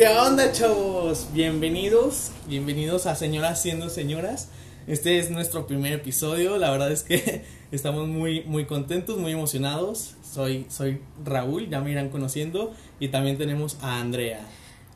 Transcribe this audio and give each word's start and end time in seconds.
¿Qué 0.00 0.08
onda, 0.08 0.50
chavos? 0.50 1.26
Bienvenidos, 1.34 2.30
bienvenidos 2.46 3.04
a 3.04 3.14
Señoras 3.14 3.60
siendo 3.60 3.90
señoras. 3.90 4.48
Este 4.86 5.18
es 5.18 5.30
nuestro 5.30 5.66
primer 5.66 5.92
episodio. 5.92 6.56
La 6.56 6.70
verdad 6.70 6.90
es 6.90 7.02
que 7.02 7.44
estamos 7.70 8.08
muy, 8.08 8.42
muy 8.44 8.64
contentos, 8.64 9.18
muy 9.18 9.32
emocionados. 9.32 10.14
Soy, 10.22 10.64
soy 10.70 11.02
Raúl, 11.22 11.68
ya 11.68 11.82
me 11.82 11.90
irán 11.90 12.08
conociendo. 12.08 12.72
Y 12.98 13.08
también 13.08 13.36
tenemos 13.36 13.76
a 13.82 14.00
Andrea. 14.00 14.40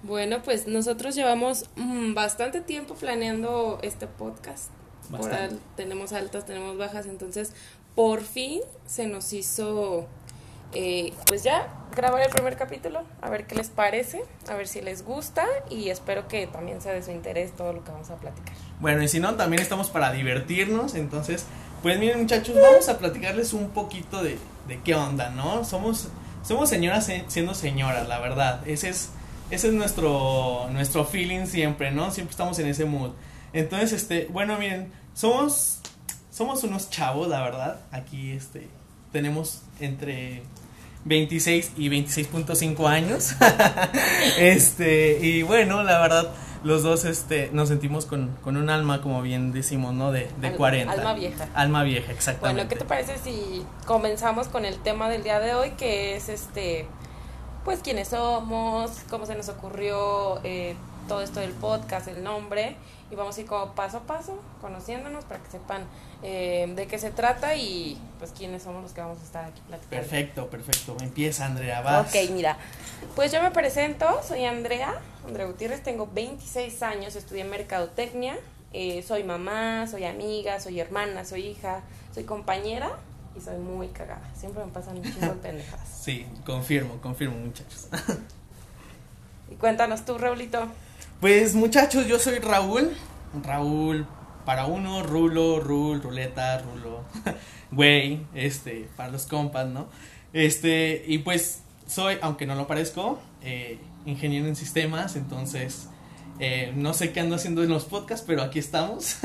Bueno, 0.05 0.43
pues 0.43 0.67
nosotros 0.67 1.15
llevamos 1.15 1.67
mm, 1.77 2.15
bastante 2.15 2.63
tiempo 2.63 2.95
planeando 2.95 3.81
este 3.83 4.07
podcast. 4.07 4.71
Por 5.11 5.21
Bastante. 5.21 5.57
al- 5.57 5.61
tenemos 5.77 6.15
altas, 6.15 6.47
tenemos 6.47 6.79
bajas, 6.79 7.05
entonces 7.05 7.53
por 7.95 8.23
fin 8.23 8.63
se 8.87 9.07
nos 9.07 9.35
hizo, 9.35 10.07
eh, 10.75 11.13
pues 11.27 11.43
ya, 11.43 11.69
grabar 11.95 12.23
el 12.23 12.31
primer 12.31 12.57
capítulo, 12.57 13.03
a 13.23 13.31
ver 13.31 13.47
qué 13.47 13.55
les 13.55 13.69
parece, 13.69 14.23
a 14.49 14.55
ver 14.55 14.67
si 14.69 14.81
les 14.81 15.05
gusta 15.05 15.47
y 15.71 15.89
espero 15.91 16.27
que 16.29 16.47
también 16.47 16.81
sea 16.81 16.93
de 16.93 17.03
su 17.03 17.11
interés 17.13 17.53
todo 17.57 17.73
lo 17.73 17.85
que 17.85 17.93
vamos 17.93 18.11
a 18.11 18.17
platicar. 18.17 18.55
Bueno, 18.81 19.03
y 19.03 19.09
si 19.09 19.21
no, 19.21 19.35
también 19.37 19.63
estamos 19.63 19.89
para 19.91 20.11
divertirnos. 20.13 20.95
Entonces, 20.95 21.47
pues 21.83 21.99
miren, 21.99 22.21
muchachos, 22.21 22.57
vamos 22.61 22.89
a 22.89 22.99
platicarles 22.99 23.53
un 23.53 23.71
poquito 23.71 24.23
de, 24.23 24.39
de 24.67 24.81
qué 24.83 24.95
onda, 24.95 25.31
¿no? 25.31 25.65
Somos, 25.65 26.09
somos 26.43 26.69
señoras 26.69 27.07
se- 27.07 27.25
siendo 27.29 27.55
señoras, 27.55 28.09
la 28.09 28.19
verdad. 28.19 28.67
Ese 28.67 28.89
es, 28.89 29.11
ese 29.51 29.69
es 29.69 29.75
nuestro, 29.75 30.69
nuestro 30.73 31.05
feeling 31.05 31.47
siempre, 31.47 31.93
¿no? 31.93 32.11
Siempre 32.11 32.33
estamos 32.33 32.59
en 32.59 32.67
ese 32.67 32.85
mood. 32.85 33.13
Entonces, 33.53 33.93
este, 33.93 34.27
bueno, 34.33 34.59
miren, 34.59 34.93
somos, 35.15 35.79
somos 36.33 36.65
unos 36.65 36.91
chavos, 36.91 37.29
la 37.29 37.41
verdad. 37.43 37.81
Aquí, 37.93 38.33
este, 38.33 38.67
tenemos 39.13 39.63
entre 39.79 40.43
26 41.05 41.73
y 41.77 41.89
26.5 41.89 42.87
años. 42.89 43.35
este, 44.39 45.19
y 45.21 45.43
bueno, 45.43 45.83
la 45.83 46.01
verdad, 46.01 46.31
los 46.63 46.83
dos 46.83 47.05
este, 47.05 47.51
nos 47.53 47.69
sentimos 47.69 48.07
con, 48.07 48.31
con 48.43 48.57
un 48.57 48.71
alma, 48.71 49.03
como 49.03 49.21
bien 49.23 49.53
decimos, 49.53 49.93
¿no? 49.95 50.13
De, 50.13 50.31
de 50.41 50.49
Al- 50.49 50.57
40. 50.57 50.93
alma 50.93 51.15
vieja. 51.15 51.49
Alma 51.55 51.83
vieja, 51.83 52.13
exactamente. 52.13 52.63
Bueno, 52.63 52.69
¿qué 52.69 52.77
te 52.77 52.85
parece 52.85 53.19
si 53.19 53.65
comenzamos 53.87 54.49
con 54.49 54.65
el 54.65 54.79
tema 54.79 55.09
del 55.09 55.23
día 55.23 55.41
de 55.41 55.55
hoy, 55.55 55.71
que 55.73 56.17
es 56.17 56.29
este, 56.29 56.87
pues 57.65 57.81
quiénes 57.81 58.09
somos, 58.09 58.91
cómo 59.11 59.27
se 59.27 59.35
nos 59.35 59.49
ocurrió 59.51 60.41
eh, 60.43 60.75
todo 61.07 61.21
esto 61.21 61.41
del 61.41 61.53
podcast, 61.53 62.09
el 62.09 62.23
nombre, 62.25 62.77
y 63.11 63.15
vamos 63.17 63.37
a 63.37 63.41
ir 63.41 63.47
como 63.47 63.75
paso 63.75 63.99
a 63.99 64.01
paso, 64.01 64.39
conociéndonos 64.61 65.25
para 65.25 65.41
que 65.43 65.51
sepan 65.51 65.85
eh, 66.23 66.73
de 66.75 66.87
qué 66.87 66.99
se 66.99 67.11
trata 67.11 67.55
y 67.55 68.01
pues 68.19 68.33
quiénes 68.33 68.63
somos 68.63 68.83
los 68.83 68.93
que 68.93 69.01
vamos 69.01 69.19
a 69.21 69.25
estar 69.25 69.45
aquí 69.45 69.61
platicando. 69.67 69.97
Perfecto, 70.03 70.51
perfecto. 70.51 70.97
Empieza, 71.01 71.47
Andrea, 71.47 71.81
vas. 71.83 72.09
Ok, 72.09 72.31
mira, 72.31 72.57
pues 73.15 73.31
yo 73.33 73.43
me 73.43 73.51
presento, 73.51 74.21
soy 74.27 74.45
Andrea, 74.45 74.95
Andrea 75.27 75.47
Gutiérrez, 75.47 75.83
tengo 75.83 76.09
26 76.13 76.83
años, 76.83 77.15
estudié 77.17 77.45
mercadotecnia, 77.45 78.37
eh, 78.73 79.03
soy 79.07 79.23
mamá, 79.23 79.87
soy 79.87 80.05
amiga, 80.05 80.59
soy 80.61 80.81
hermana, 80.81 81.25
soy 81.25 81.47
hija, 81.47 81.83
soy 82.15 82.25
compañera 82.25 82.91
y 83.37 83.41
soy 83.41 83.59
muy 83.59 83.89
cagada. 83.89 84.23
Siempre 84.35 84.65
me 84.65 84.73
pasan 84.73 85.03
de 85.03 85.11
pendejadas. 85.43 85.89
Sí, 85.89 86.27
confirmo, 86.47 87.01
confirmo, 87.01 87.37
muchachos. 87.37 87.89
Y 89.51 89.57
cuéntanos 89.57 90.05
tú, 90.05 90.17
Raulito. 90.19 90.69
Pues 91.21 91.55
muchachos, 91.55 92.07
yo 92.07 92.19
soy 92.19 92.39
Raúl. 92.39 92.91
Raúl 93.43 94.07
para 94.45 94.67
uno, 94.67 95.03
Rulo, 95.03 95.59
Rul, 95.61 96.03
Ruleta, 96.03 96.59
Rulo, 96.59 97.03
güey, 97.71 98.21
este, 98.35 98.89
para 98.97 99.11
los 99.11 99.27
compas, 99.27 99.67
¿no? 99.67 99.89
Este, 100.33 101.03
y 101.07 101.19
pues 101.19 101.63
soy, 101.87 102.19
aunque 102.21 102.47
no 102.47 102.55
lo 102.55 102.67
parezco, 102.67 103.19
eh, 103.43 103.79
ingeniero 104.05 104.47
en 104.47 104.55
sistemas, 104.55 105.17
entonces 105.17 105.89
eh, 106.41 106.73
no 106.77 106.93
sé 106.93 107.13
qué 107.13 107.21
ando 107.21 107.37
haciendo 107.37 107.63
en 107.63 107.71
los 107.71 107.85
podcasts, 107.85 108.25
pero 108.27 108.43
aquí 108.43 108.59
estamos. 108.59 109.17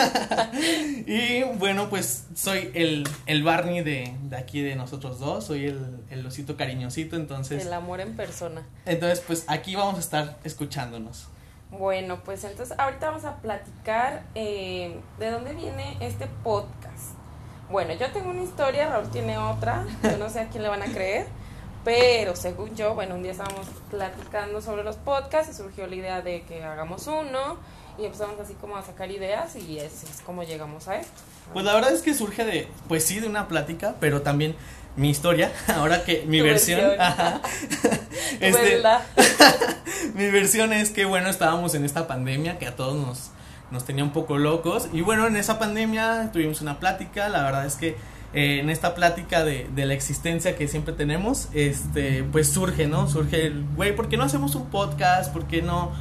y 1.05 1.43
bueno, 1.57 1.89
pues 1.89 2.27
soy 2.35 2.71
el, 2.73 3.07
el 3.25 3.43
Barney 3.43 3.81
de, 3.83 4.15
de 4.23 4.37
aquí 4.37 4.61
de 4.61 4.75
nosotros 4.75 5.19
dos, 5.19 5.45
soy 5.45 5.65
el, 5.65 5.97
el 6.09 6.25
osito 6.25 6.55
cariñosito, 6.55 7.17
entonces, 7.17 7.65
El 7.65 7.73
amor 7.73 7.99
en 7.99 8.15
persona. 8.15 8.63
entonces 8.85 9.21
pues 9.25 9.43
aquí 9.47 9.75
vamos 9.75 9.97
a 9.97 9.99
estar 9.99 10.39
escuchándonos. 10.43 11.27
Bueno, 11.71 12.19
pues 12.23 12.43
entonces 12.43 12.77
ahorita 12.79 13.09
vamos 13.09 13.25
a 13.25 13.35
platicar 13.37 14.23
eh, 14.33 14.99
de 15.19 15.29
dónde 15.29 15.53
viene 15.53 15.97
este 15.99 16.27
podcast. 16.43 17.13
Bueno, 17.69 17.93
yo 17.93 18.11
tengo 18.11 18.31
una 18.31 18.41
historia, 18.41 18.89
Raúl 18.89 19.09
tiene 19.11 19.37
otra, 19.37 19.85
yo 20.03 20.17
no 20.17 20.29
sé 20.29 20.39
a 20.39 20.49
quién 20.49 20.63
le 20.63 20.69
van 20.69 20.81
a 20.81 20.87
creer, 20.87 21.27
pero 21.85 22.35
según 22.35 22.75
yo, 22.75 22.95
bueno, 22.95 23.13
un 23.15 23.21
día 23.21 23.33
estábamos 23.33 23.67
platicando 23.91 24.61
sobre 24.61 24.83
los 24.83 24.95
podcasts 24.95 25.53
y 25.53 25.55
surgió 25.55 25.85
la 25.85 25.95
idea 25.95 26.21
de 26.23 26.41
que 26.41 26.63
hagamos 26.63 27.05
uno 27.05 27.57
y 27.99 28.05
empezamos 28.05 28.39
así 28.39 28.55
como 28.55 28.75
a 28.75 28.81
sacar 28.81 29.11
ideas 29.11 29.55
y 29.55 29.77
es, 29.77 30.03
es 30.03 30.21
como 30.25 30.41
llegamos 30.41 30.87
a 30.87 30.97
esto. 30.97 31.21
Pues 31.53 31.63
la 31.65 31.75
verdad 31.75 31.93
es 31.93 32.01
que 32.01 32.15
surge 32.15 32.45
de, 32.45 32.67
pues 32.87 33.05
sí, 33.05 33.19
de 33.19 33.27
una 33.27 33.47
plática, 33.47 33.95
pero 33.99 34.23
también 34.23 34.55
mi 34.99 35.09
historia, 35.09 35.51
ahora 35.75 36.03
que 36.03 36.25
mi 36.27 36.41
versión, 36.41 36.81
versión. 36.81 37.01
ajá, 37.01 37.41
este, 38.39 38.83
mi 40.13 40.29
versión 40.29 40.73
es 40.73 40.91
que 40.91 41.05
bueno, 41.05 41.29
estábamos 41.29 41.73
en 41.73 41.85
esta 41.85 42.05
pandemia 42.05 42.59
que 42.59 42.67
a 42.67 42.75
todos 42.75 42.95
nos, 42.95 43.31
nos 43.71 43.85
tenía 43.85 44.03
un 44.03 44.11
poco 44.11 44.37
locos 44.37 44.89
y 44.91 45.01
bueno, 45.01 45.25
en 45.25 45.37
esa 45.37 45.57
pandemia 45.57 46.31
tuvimos 46.33 46.61
una 46.61 46.79
plática, 46.79 47.29
la 47.29 47.43
verdad 47.43 47.65
es 47.65 47.75
que 47.75 47.95
eh, 48.33 48.59
en 48.59 48.69
esta 48.69 48.93
plática 48.93 49.43
de, 49.43 49.69
de 49.73 49.85
la 49.85 49.93
existencia 49.93 50.55
que 50.55 50.67
siempre 50.67 50.93
tenemos, 50.93 51.47
este, 51.53 52.23
pues 52.23 52.51
surge, 52.51 52.87
¿no? 52.87 53.07
Surge 53.07 53.47
el, 53.47 53.65
güey, 53.75 53.95
¿por 53.95 54.09
qué 54.09 54.17
no 54.17 54.23
hacemos 54.25 54.53
un 54.53 54.69
podcast? 54.69 55.31
¿Por 55.31 55.47
qué 55.47 55.61
no 55.61 55.93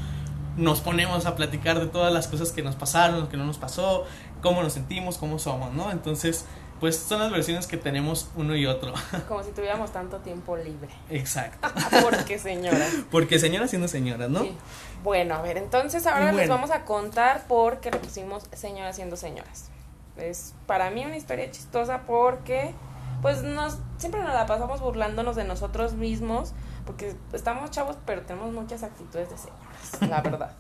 nos 0.57 0.81
ponemos 0.81 1.25
a 1.25 1.37
platicar 1.37 1.79
de 1.79 1.87
todas 1.87 2.13
las 2.13 2.27
cosas 2.27 2.51
que 2.51 2.63
nos 2.63 2.75
pasaron, 2.75 3.21
lo 3.21 3.29
que 3.29 3.37
no 3.37 3.47
nos 3.47 3.59
pasó, 3.59 4.05
cómo 4.43 4.63
nos 4.63 4.73
sentimos, 4.73 5.17
cómo 5.17 5.39
somos, 5.39 5.73
¿no? 5.73 5.91
Entonces, 5.93 6.45
pues 6.81 6.97
son 6.97 7.21
las 7.21 7.31
versiones 7.31 7.67
que 7.67 7.77
tenemos 7.77 8.31
uno 8.37 8.55
y 8.57 8.67
otro. 8.67 8.93
Como 9.29 9.43
si 9.43 9.51
tuviéramos 9.51 9.93
tanto 9.93 10.19
tiempo 10.19 10.57
libre. 10.57 10.91
Exacto. 11.11 11.69
Porque 12.03 12.39
señora. 12.39 12.87
Porque 13.11 13.39
señoras 13.39 13.71
siendo 13.71 13.89
señoras, 13.89 14.31
¿no? 14.31 14.41
Sí. 14.43 14.57
Bueno, 15.03 15.35
a 15.37 15.43
ver, 15.43 15.57
entonces 15.59 16.07
ahora 16.07 16.25
Y 16.25 16.27
les 16.27 16.35
bueno. 16.35 16.55
vamos 16.55 16.71
a 16.71 16.85
contar 16.85 17.47
por 17.47 17.81
qué 17.81 17.91
le 17.91 17.99
pusimos 17.99 18.45
señoras 18.53 18.97
siendo 18.97 19.17
señoras. 19.17 19.71
Es 20.17 20.55
para 20.67 20.91
mí 20.91 21.05
una 21.05 21.17
historia 21.17 21.51
chistosa 21.51 22.03
porque 22.07 22.75
pues 23.23 23.43
nos 23.43 23.79
siempre 23.99 24.21
nos 24.23 24.33
la 24.35 24.47
pasamos 24.47 24.81
burlándonos 24.81 25.37
de 25.37 25.45
nosotros 25.45 25.95
mismos 25.95 26.53
porque 26.87 27.15
estamos 27.33 27.71
chavos 27.71 27.97
pero 28.07 28.23
tenemos 28.23 28.53
muchas 28.53 28.83
actitudes 28.83 29.29
de 29.31 29.37
señoras, 29.37 30.09
la 30.09 30.21
verdad. 30.31 30.53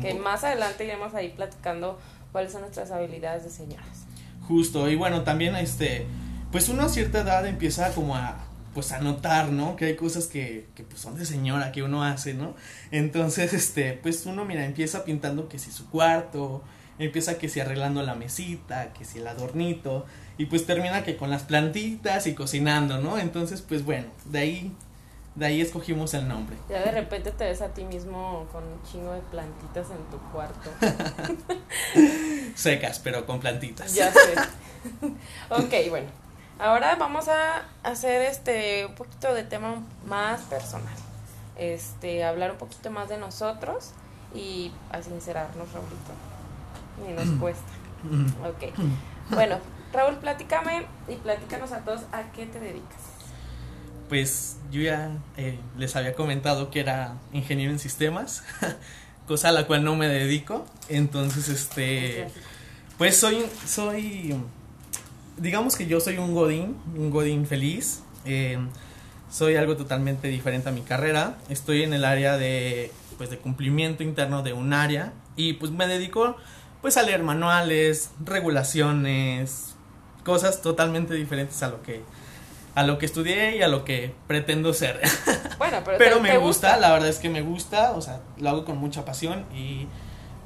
que 0.00 0.14
más 0.14 0.44
adelante 0.44 0.84
iremos 0.84 1.14
ahí 1.14 1.30
platicando 1.30 1.98
cuáles 2.32 2.52
son 2.52 2.62
nuestras 2.62 2.90
habilidades 2.90 3.44
de 3.44 3.50
señoras. 3.50 4.06
Justo, 4.48 4.90
y 4.90 4.96
bueno, 4.96 5.22
también 5.22 5.56
este, 5.56 6.06
pues 6.50 6.68
uno 6.68 6.82
a 6.82 6.88
cierta 6.88 7.20
edad 7.20 7.46
empieza 7.46 7.92
como 7.94 8.16
a, 8.16 8.44
pues 8.74 8.92
a 8.92 9.00
notar, 9.00 9.50
¿no? 9.50 9.76
Que 9.76 9.86
hay 9.86 9.96
cosas 9.96 10.26
que, 10.26 10.66
que 10.74 10.82
pues 10.82 11.00
son 11.00 11.16
de 11.16 11.24
señora 11.24 11.72
que 11.72 11.82
uno 11.82 12.02
hace, 12.04 12.34
¿no? 12.34 12.54
Entonces, 12.90 13.52
este, 13.54 13.92
pues 13.94 14.26
uno, 14.26 14.44
mira, 14.44 14.64
empieza 14.64 15.04
pintando 15.04 15.48
que 15.48 15.58
si 15.58 15.70
su 15.70 15.88
cuarto, 15.88 16.62
empieza 16.98 17.38
que 17.38 17.48
si 17.48 17.60
arreglando 17.60 18.02
la 18.02 18.14
mesita, 18.14 18.92
que 18.92 19.04
si 19.04 19.18
el 19.18 19.26
adornito, 19.26 20.06
y 20.38 20.46
pues 20.46 20.66
termina 20.66 21.04
que 21.04 21.16
con 21.16 21.30
las 21.30 21.42
plantitas 21.42 22.26
y 22.26 22.34
cocinando, 22.34 23.00
¿no? 23.00 23.18
Entonces, 23.18 23.62
pues 23.62 23.84
bueno, 23.84 24.06
de 24.26 24.38
ahí, 24.38 24.72
de 25.34 25.46
ahí 25.46 25.60
escogimos 25.60 26.12
el 26.14 26.28
nombre. 26.28 26.56
Ya 26.68 26.80
de 26.82 26.90
repente 26.90 27.32
te 27.32 27.44
ves 27.44 27.62
a 27.62 27.68
ti 27.68 27.84
mismo 27.84 28.46
con 28.52 28.62
un 28.64 28.82
chingo 28.82 29.12
de 29.12 29.20
plantitas 29.22 29.86
en 29.90 30.04
tu 30.10 30.18
cuarto. 30.30 30.70
Secas, 32.54 32.98
pero 32.98 33.24
con 33.24 33.40
plantitas. 33.40 33.94
Ya 33.94 34.12
sé. 34.12 34.34
ok, 35.50 35.90
bueno. 35.90 36.08
Ahora 36.58 36.96
vamos 36.96 37.28
a 37.28 37.62
hacer 37.82 38.22
este 38.22 38.86
un 38.86 38.94
poquito 38.94 39.32
de 39.32 39.42
tema 39.44 39.82
más 40.06 40.42
personal. 40.42 40.94
Este, 41.56 42.24
hablar 42.24 42.52
un 42.52 42.58
poquito 42.58 42.90
más 42.90 43.08
de 43.08 43.18
nosotros 43.18 43.92
y 44.34 44.70
a 44.90 45.02
sincerarnos, 45.02 45.72
Raulito. 45.72 46.12
Ni 47.06 47.14
nos 47.14 47.40
cuesta. 47.40 47.72
Ok. 48.46 48.74
Bueno, 49.30 49.58
Raúl, 49.92 50.16
platícame 50.16 50.86
y 51.08 51.16
platícanos 51.16 51.72
a 51.72 51.78
todos 51.80 52.02
a 52.12 52.22
qué 52.32 52.46
te 52.46 52.60
dedicas. 52.60 53.01
Pues 54.12 54.58
yo 54.70 54.82
ya 54.82 55.10
eh, 55.38 55.58
les 55.78 55.96
había 55.96 56.12
comentado 56.12 56.70
que 56.70 56.80
era 56.80 57.14
ingeniero 57.32 57.72
en 57.72 57.78
sistemas, 57.78 58.44
cosa 59.26 59.48
a 59.48 59.52
la 59.52 59.66
cual 59.66 59.84
no 59.84 59.96
me 59.96 60.06
dedico. 60.06 60.66
Entonces, 60.90 61.48
este, 61.48 62.28
pues 62.98 63.16
soy, 63.16 63.46
soy, 63.66 64.36
digamos 65.38 65.76
que 65.76 65.86
yo 65.86 65.98
soy 65.98 66.18
un 66.18 66.34
godín, 66.34 66.76
un 66.94 67.08
godín 67.08 67.46
feliz. 67.46 68.02
eh, 68.26 68.58
soy 69.30 69.56
algo 69.56 69.78
totalmente 69.78 70.28
diferente 70.28 70.68
a 70.68 70.72
mi 70.72 70.82
carrera. 70.82 71.38
Estoy 71.48 71.82
en 71.82 71.94
el 71.94 72.04
área 72.04 72.36
de, 72.36 72.92
pues, 73.16 73.30
de 73.30 73.38
cumplimiento 73.38 74.02
interno 74.02 74.42
de 74.42 74.52
un 74.52 74.74
área 74.74 75.14
y 75.36 75.54
pues 75.54 75.72
me 75.72 75.86
dedico, 75.86 76.36
pues, 76.82 76.98
a 76.98 77.02
leer 77.02 77.22
manuales, 77.22 78.10
regulaciones, 78.22 79.74
cosas 80.22 80.60
totalmente 80.60 81.14
diferentes 81.14 81.62
a 81.62 81.70
lo 81.70 81.80
que 81.80 82.02
a 82.74 82.82
lo 82.84 82.98
que 82.98 83.06
estudié 83.06 83.56
y 83.56 83.62
a 83.62 83.68
lo 83.68 83.84
que 83.84 84.14
pretendo 84.26 84.72
ser. 84.72 85.00
Bueno, 85.58 85.78
pero, 85.84 85.96
Pero 85.98 86.16
te- 86.16 86.22
me 86.22 86.30
te 86.30 86.38
gusta, 86.38 86.76
la 86.78 86.90
verdad 86.92 87.08
es 87.08 87.18
que 87.20 87.28
me 87.28 87.40
gusta, 87.40 87.92
o 87.92 88.00
sea, 88.00 88.18
lo 88.38 88.48
hago 88.48 88.64
con 88.64 88.78
mucha 88.78 89.04
pasión 89.04 89.44
y 89.54 89.86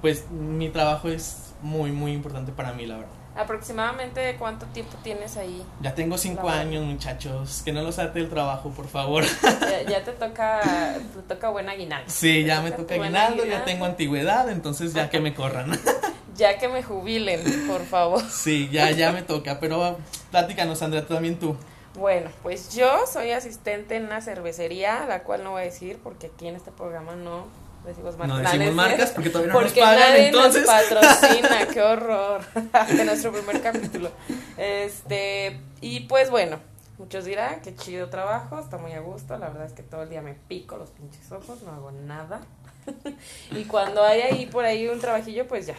pues 0.02 0.28
mi 0.30 0.68
trabajo 0.68 1.08
es 1.08 1.54
muy, 1.62 1.90
muy 1.90 2.12
importante 2.12 2.52
para 2.52 2.72
mí, 2.74 2.84
la 2.84 2.96
verdad. 2.96 3.12
Aproximadamente 3.34 4.36
cuánto 4.38 4.66
tiempo 4.66 4.96
tienes 5.02 5.36
ahí. 5.38 5.62
Ya 5.80 5.94
tengo 5.94 6.18
cinco 6.18 6.50
años, 6.50 6.84
muchachos, 6.84 7.62
que 7.64 7.72
no 7.72 7.80
los 7.82 7.98
ate 7.98 8.18
el 8.20 8.28
trabajo, 8.28 8.70
por 8.70 8.88
favor. 8.88 9.24
Ya, 9.62 9.82
ya 9.88 10.04
te 10.04 10.12
toca 10.12 10.60
te 11.14 11.22
toca 11.34 11.48
buen 11.48 11.68
aguinaldo. 11.68 12.10
Sí, 12.10 12.44
ya 12.44 12.60
me 12.60 12.70
toca 12.72 12.94
aguinaldo, 12.94 13.44
ya 13.46 13.64
tengo 13.64 13.86
antigüedad, 13.86 14.50
entonces 14.50 14.92
ya 14.92 15.08
que 15.08 15.20
me 15.20 15.32
corran. 15.34 15.72
Ya 16.36 16.58
que 16.58 16.68
me 16.68 16.82
jubilen, 16.82 17.40
por 17.66 17.82
favor. 17.86 18.22
Sí, 18.30 18.68
ya, 18.70 18.90
ya 18.90 19.10
me 19.10 19.22
toca, 19.22 19.58
pero 19.58 19.96
platícanos, 20.30 20.82
Andrea, 20.82 21.06
también 21.06 21.38
tú. 21.38 21.56
Bueno, 21.96 22.30
pues 22.42 22.74
yo 22.74 23.06
soy 23.06 23.30
asistente 23.32 23.96
en 23.96 24.04
una 24.04 24.20
cervecería, 24.20 25.06
la 25.06 25.22
cual 25.22 25.42
no 25.42 25.52
voy 25.52 25.62
a 25.62 25.64
decir 25.64 25.98
porque 26.02 26.26
aquí 26.28 26.46
en 26.48 26.56
este 26.56 26.70
programa 26.70 27.16
no 27.16 27.46
decimos 27.86 28.16
marcas. 28.18 28.36
No 28.36 28.42
decimos 28.42 28.74
marcas 28.74 29.10
porque 29.12 29.30
todavía 29.30 29.52
no 29.52 29.58
Porque 29.60 29.80
nos 29.80 29.88
pagan, 29.88 30.10
nadie 30.10 30.26
entonces. 30.26 30.66
nos 30.66 30.70
patrocina, 30.70 31.66
qué 31.72 31.82
horror. 31.82 32.40
de 32.96 33.04
nuestro 33.04 33.32
primer 33.32 33.62
capítulo. 33.62 34.10
Este, 34.58 35.60
y 35.80 36.00
pues 36.00 36.30
bueno, 36.30 36.58
muchos 36.98 37.24
dirán 37.24 37.60
que 37.62 37.74
chido 37.74 38.08
trabajo, 38.10 38.58
está 38.58 38.76
muy 38.78 38.92
a 38.92 39.00
gusto. 39.00 39.38
La 39.38 39.48
verdad 39.48 39.66
es 39.66 39.72
que 39.72 39.82
todo 39.82 40.02
el 40.02 40.10
día 40.10 40.22
me 40.22 40.34
pico 40.34 40.76
los 40.76 40.90
pinches 40.90 41.30
ojos, 41.32 41.62
no 41.62 41.72
hago 41.72 41.90
nada. 41.92 42.40
y 43.50 43.64
cuando 43.64 44.04
hay 44.04 44.20
ahí 44.20 44.46
por 44.46 44.64
ahí 44.64 44.86
un 44.88 45.00
trabajillo, 45.00 45.46
pues 45.48 45.66
ya. 45.66 45.76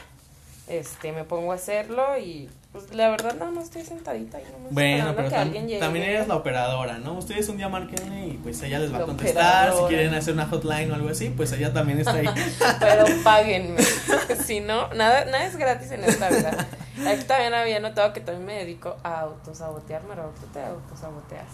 Este, 0.67 1.11
me 1.13 1.23
pongo 1.23 1.53
a 1.53 1.55
hacerlo 1.55 2.17
y 2.17 2.49
pues 2.73 2.93
la 2.93 3.09
verdad 3.09 3.35
no, 3.39 3.51
no 3.51 3.61
estoy 3.61 3.83
sentadita 3.83 4.39
y 4.41 4.43
no 4.51 4.59
me 4.59 4.69
Bueno, 4.71 5.13
pero 5.15 5.29
que 5.29 5.35
tam- 5.35 5.39
alguien 5.43 5.67
llegue. 5.67 5.79
también 5.79 6.03
eres 6.05 6.27
la 6.27 6.35
operadora, 6.35 6.97
¿no? 6.97 7.13
Ustedes 7.13 7.47
un 7.47 7.55
día 7.57 7.69
márquenle 7.69 8.27
y 8.27 8.31
pues 8.43 8.61
ella 8.63 8.77
les 8.79 8.91
va 8.91 8.97
a 8.97 8.99
La 8.99 9.05
contestar. 9.05 9.43
Si 9.43 9.69
operadora. 9.69 9.87
quieren 9.87 10.13
hacer 10.13 10.33
una 10.33 10.45
hotline 10.47 10.91
o 10.91 10.95
algo 10.95 11.09
así, 11.09 11.29
pues 11.29 11.51
ella 11.53 11.71
también 11.73 11.99
está 11.99 12.13
ahí. 12.15 12.27
Pero 12.81 13.05
páguenme. 13.23 13.81
si 14.45 14.59
no, 14.59 14.93
nada, 14.93 15.23
nada 15.25 15.45
es 15.45 15.55
gratis 15.55 15.89
en 15.91 16.03
esta 16.03 16.29
vida. 16.29 16.67
Aquí 17.07 17.23
también 17.23 17.53
había 17.53 17.79
notado 17.79 18.11
que 18.11 18.19
también 18.19 18.45
me 18.45 18.53
dedico 18.55 18.97
a 19.03 19.21
autosabotearme, 19.21 20.13
Raúl. 20.15 20.33
¿Tú 20.35 20.47
te 20.47 20.59
autosaboteas? 20.61 21.47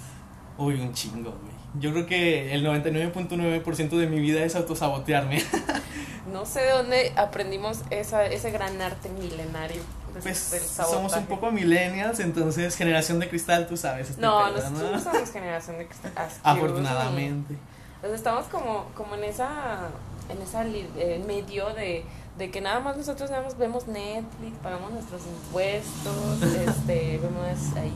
Uy, 0.58 0.76
un 0.82 0.94
chingo, 0.94 1.32
güey. 1.32 1.54
Yo 1.80 1.92
creo 1.92 2.06
que 2.08 2.54
el 2.54 2.66
99.9% 2.66 3.90
de 3.98 4.08
mi 4.08 4.20
vida 4.20 4.44
es 4.44 4.56
autosabotearme. 4.56 5.42
No 6.32 6.46
sé 6.46 6.62
de 6.62 6.72
dónde 6.72 7.14
aprendimos 7.18 7.82
esa, 7.90 8.26
ese 8.26 8.50
gran 8.52 8.82
arte 8.82 9.10
milenario 9.10 9.82
Pues 10.22 10.38
somos 10.40 11.14
un 11.18 11.26
poco 11.26 11.52
millennials, 11.52 12.20
entonces 12.20 12.76
generación 12.76 13.20
de 13.20 13.28
cristal, 13.30 13.68
tú 13.68 13.76
sabes. 13.78 14.10
este 14.12 14.22
No, 14.22 14.46
pedo, 14.46 14.70
nosotros 14.70 14.92
no 15.06 15.12
somos 15.12 15.32
generación 15.32 15.78
de 15.80 15.88
cristal. 15.88 16.12
Afortunadamente. 16.44 17.56
Entonces 17.96 18.18
estamos 18.20 18.46
como, 18.46 18.86
como 18.96 19.16
en 19.16 19.24
esa, 19.26 19.90
en 20.30 20.42
esa 20.42 20.66
eh, 20.66 21.24
medio 21.26 21.74
de, 21.74 22.06
de 22.38 22.52
que 22.52 22.62
nada 22.62 22.80
más 22.80 22.96
nosotros 22.98 23.30
nada 23.30 23.44
más 23.44 23.58
vemos 23.58 23.88
Netflix, 23.88 24.58
pagamos 24.62 24.92
nuestros 24.92 25.22
impuestos, 25.26 26.42
este, 26.68 27.18
vemos 27.22 27.76
ahí 27.76 27.94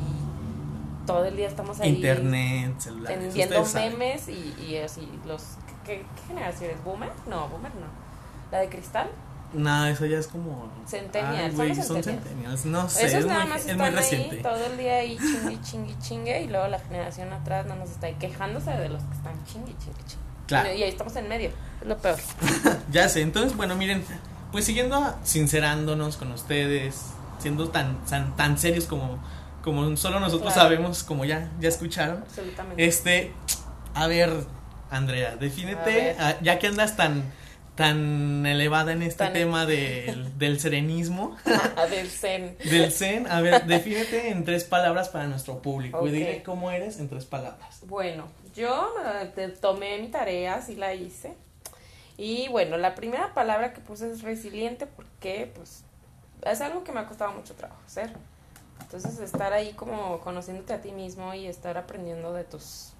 todo 1.06 1.23
el 1.25 1.38
día 1.38 1.47
estamos 1.47 1.80
ahí 1.80 1.95
Internet, 1.95 2.75
celulares. 2.80 3.23
en- 3.23 3.33
viendo 3.33 3.63
memes 3.73 4.27
y, 4.27 4.53
y 4.59 4.77
así 4.77 5.07
los 5.25 5.41
¿qué, 5.85 6.00
qué 6.15 6.27
generación 6.27 6.71
es? 6.71 6.83
¿Boomer? 6.83 7.09
No, 7.27 7.47
Boomer 7.47 7.71
no. 7.75 8.06
¿La 8.51 8.59
de 8.59 8.69
cristal? 8.69 9.09
No, 9.53 9.85
eso 9.88 10.05
ya 10.05 10.17
es 10.19 10.27
como. 10.27 10.69
Centennials, 10.88 11.57
Ay, 11.59 11.75
son 11.75 12.03
centennials. 12.03 12.65
No 12.65 12.89
sé, 12.89 13.05
Esos 13.05 13.19
es, 13.21 13.25
nada 13.25 13.41
muy, 13.41 13.49
más 13.49 13.59
es 13.61 13.65
muy 13.67 13.73
están 13.85 13.95
reciente. 13.95 14.35
ahí 14.38 14.41
todo 14.44 14.65
el 14.65 14.77
día 14.77 14.95
ahí 14.97 15.17
chingue, 15.41 15.61
chingue, 15.61 15.95
chingue 15.99 16.41
y 16.41 16.47
luego 16.47 16.67
la 16.67 16.79
generación 16.79 17.31
atrás 17.31 17.65
no 17.65 17.75
nos 17.75 17.89
está 17.91 18.07
ahí 18.07 18.15
quejándose 18.19 18.71
de 18.71 18.89
los 18.89 19.01
que 19.03 19.13
están 19.15 19.45
chingue, 19.45 19.71
chingue, 19.77 19.99
chingue. 20.05 20.25
Claro. 20.47 20.73
Y 20.73 20.83
ahí 20.83 20.89
estamos 20.89 21.15
en 21.15 21.27
medio, 21.29 21.49
es 21.81 21.88
lo 21.88 21.97
peor. 21.97 22.17
Ya 22.91 23.07
sé, 23.09 23.21
entonces, 23.21 23.55
bueno, 23.57 23.75
miren, 23.75 24.03
pues 24.51 24.65
siguiendo 24.65 25.15
sincerándonos 25.23 26.15
con 26.17 26.31
ustedes, 26.31 27.01
siendo 27.39 27.69
tan, 27.69 28.03
tan, 28.05 28.35
tan 28.35 28.57
serios 28.57 28.85
como, 28.85 29.17
como 29.63 29.95
solo 29.97 30.19
nosotros 30.19 30.53
Claro. 30.53 30.69
sabemos, 30.69 31.03
como 31.03 31.23
ya, 31.25 31.49
ya 31.59 31.67
escucharon. 31.69 32.23
Absolutamente. 32.23 32.85
Este, 32.85 33.33
a 33.94 34.07
ver, 34.07 34.31
Andrea, 34.89 35.31
A 35.31 35.35
defínete, 35.38 35.83
ver. 35.91 36.15
ah, 36.19 36.35
ya 36.41 36.59
que 36.59 36.67
andas 36.67 36.95
tan, 36.95 37.23
tan 37.77 38.45
elevada 38.45 38.91
en 38.91 39.01
este 39.03 39.24
Tan- 39.24 39.31
tema 39.33 39.65
del, 39.65 40.38
del 40.38 40.59
serenismo, 40.59 41.38
A 41.77 41.85
del 41.89 42.09
zen. 42.09 42.57
del 42.69 42.91
zen, 42.91 43.27
a 43.31 43.39
ver, 43.39 43.65
defínete 43.65 44.31
en 44.31 44.44
tres 44.44 44.65
palabras 44.65 45.07
para 45.07 45.27
nuestro 45.27 45.62
público. 45.62 46.06
Y 46.06 46.12
dile 46.12 46.44
cómo 46.44 46.71
eres 46.71 47.00
en 47.00 47.07
tres 47.07 47.24
palabras. 47.24 47.79
Bueno, 47.88 48.27
yo 48.56 48.94
eh, 49.21 49.31
te- 49.33 49.47
tomé 49.50 49.97
mi 50.00 50.09
tarea, 50.09 50.62
sí 50.62 50.75
la 50.75 50.94
hice. 50.94 51.33
Y 52.18 52.47
bueno, 52.50 52.77
la 52.77 52.95
primera 52.95 53.33
palabra 53.33 53.71
que 53.74 53.80
puse 53.80 54.12
es 54.12 54.23
resiliente 54.23 54.88
porque 54.88 55.50
pues 55.56 55.83
es 56.44 56.62
algo 56.62 56.83
que 56.83 56.91
me 56.91 57.00
ha 57.00 57.06
costado 57.07 57.31
mucho 57.31 57.53
trabajo 57.53 57.80
hacer. 57.85 58.12
Entonces 58.81 59.19
estar 59.19 59.53
ahí 59.53 59.73
como 59.73 60.19
conociéndote 60.19 60.73
a 60.73 60.81
ti 60.81 60.91
mismo 60.91 61.33
y 61.33 61.45
estar 61.45 61.77
aprendiendo 61.77 62.33
de 62.33 62.44
tus 62.44 62.94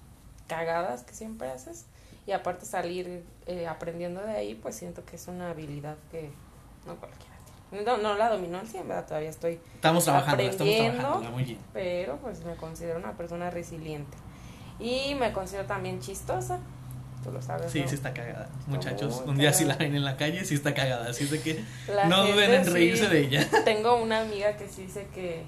cagadas 0.46 1.02
que 1.02 1.14
siempre 1.14 1.48
haces 1.50 1.84
y 2.28 2.32
aparte 2.32 2.66
salir 2.66 3.24
eh, 3.46 3.66
aprendiendo 3.66 4.20
de 4.20 4.32
ahí, 4.32 4.54
pues 4.54 4.76
siento 4.76 5.02
que 5.06 5.16
es 5.16 5.26
una 5.28 5.48
habilidad 5.50 5.96
que 6.10 6.30
no 6.86 6.94
cualquiera 6.96 7.34
tiene. 7.70 7.84
No, 7.86 7.96
no 7.96 8.14
la 8.16 8.28
domino 8.28 8.58
al 8.58 8.68
100, 8.68 8.86
¿verdad? 8.86 9.06
Todavía 9.06 9.30
estoy 9.30 9.58
Estamos 9.74 10.04
trabajando, 10.04 10.42
estamos 10.42 10.60
Aprendiendo. 10.74 10.98
trabajando, 11.00 11.30
muy 11.30 11.44
bien. 11.44 11.58
pero 11.72 12.16
pues 12.18 12.44
me 12.44 12.54
considero 12.56 12.98
una 12.98 13.12
persona 13.12 13.48
resiliente. 13.50 14.16
Y 14.78 15.14
me 15.14 15.32
considero 15.32 15.66
también 15.66 16.00
chistosa. 16.00 16.60
Tú 17.24 17.32
lo 17.32 17.42
sabes. 17.42 17.72
Sí, 17.72 17.80
¿no? 17.80 17.88
sí 17.88 17.94
está 17.96 18.12
cagada. 18.14 18.48
Muchachos, 18.68 19.22
un 19.26 19.36
día 19.38 19.52
si 19.52 19.64
la 19.64 19.72
cagada. 19.74 19.86
ven 19.88 19.96
en 19.96 20.04
la 20.04 20.16
calle, 20.16 20.44
sí 20.44 20.54
está 20.54 20.72
cagada. 20.74 21.08
Así 21.10 21.24
es 21.24 21.30
de 21.30 21.40
que 21.40 21.64
La 21.92 22.04
no 22.04 22.16
gente 22.26 22.32
duden 22.32 22.54
en 22.54 22.64
sí- 22.64 22.70
reírse 22.70 23.08
de 23.08 23.20
ella. 23.20 23.48
Tengo 23.64 23.96
una 23.96 24.20
amiga 24.20 24.56
que 24.56 24.68
sí 24.68 24.82
dice 24.82 25.06
que, 25.14 25.42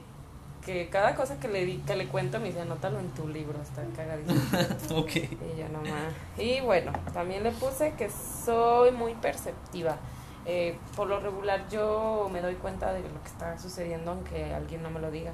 que 0.65 0.89
cada 0.91 1.15
cosa 1.15 1.41
que 1.41 1.49
le, 1.49 1.65
di- 1.65 1.79
que 1.87 1.97
le 1.97 2.07
cuento 2.09 2.39
me 2.39 2.47
dice, 2.49 2.61
anótalo 2.61 2.99
en 3.01 3.09
tu 3.11 3.27
libro, 3.29 3.61
está 3.63 3.83
cagadísimo. 3.97 4.41
ok. 5.01 5.17
y 5.17 5.59
yo 5.59 5.69
nomás. 5.73 6.13
Y 6.39 6.61
bueno, 6.61 6.93
también 7.13 7.43
le 7.43 7.51
puse 7.53 7.93
que 7.95 8.11
soy 8.11 8.91
muy 8.93 9.15
perceptiva. 9.15 9.97
Eh, 10.47 10.79
por 10.97 11.07
lo 11.09 11.21
regular 11.21 11.69
yo 11.69 12.29
me 12.33 12.41
doy 12.41 12.55
cuenta 12.55 12.93
de 12.93 13.01
lo 13.01 13.23
que 13.23 13.29
está 13.29 13.59
sucediendo 13.59 14.11
aunque 14.13 14.53
alguien 14.55 14.83
no 14.83 14.91
me 14.91 15.01
lo 15.01 15.11
diga. 15.11 15.33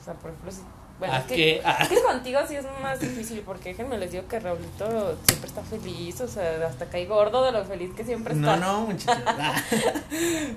O 0.00 0.04
sea, 0.04 0.14
por 0.14 0.30
ejemplo, 0.30 0.50
si... 0.52 0.62
Bueno, 0.98 1.14
¿A 1.14 1.18
es 1.18 1.24
que? 1.24 1.60
Ah, 1.64 1.78
Es 1.82 1.88
que 1.88 2.02
contigo 2.06 2.40
sí 2.48 2.54
es 2.54 2.64
más 2.80 3.00
difícil 3.00 3.42
porque 3.44 3.70
déjenme 3.70 3.98
les 3.98 4.12
digo 4.12 4.28
que 4.28 4.38
Raulito 4.38 5.18
siempre 5.26 5.48
está 5.48 5.62
feliz, 5.62 6.20
o 6.20 6.28
sea, 6.28 6.66
hasta 6.68 6.86
cae 6.86 7.06
gordo 7.06 7.44
de 7.44 7.50
lo 7.52 7.64
feliz 7.64 7.90
que 7.96 8.04
siempre 8.04 8.34
no, 8.34 8.54
está. 8.54 8.64
no, 8.64 8.80
muchachos. 8.86 9.24
Ah. 9.36 9.54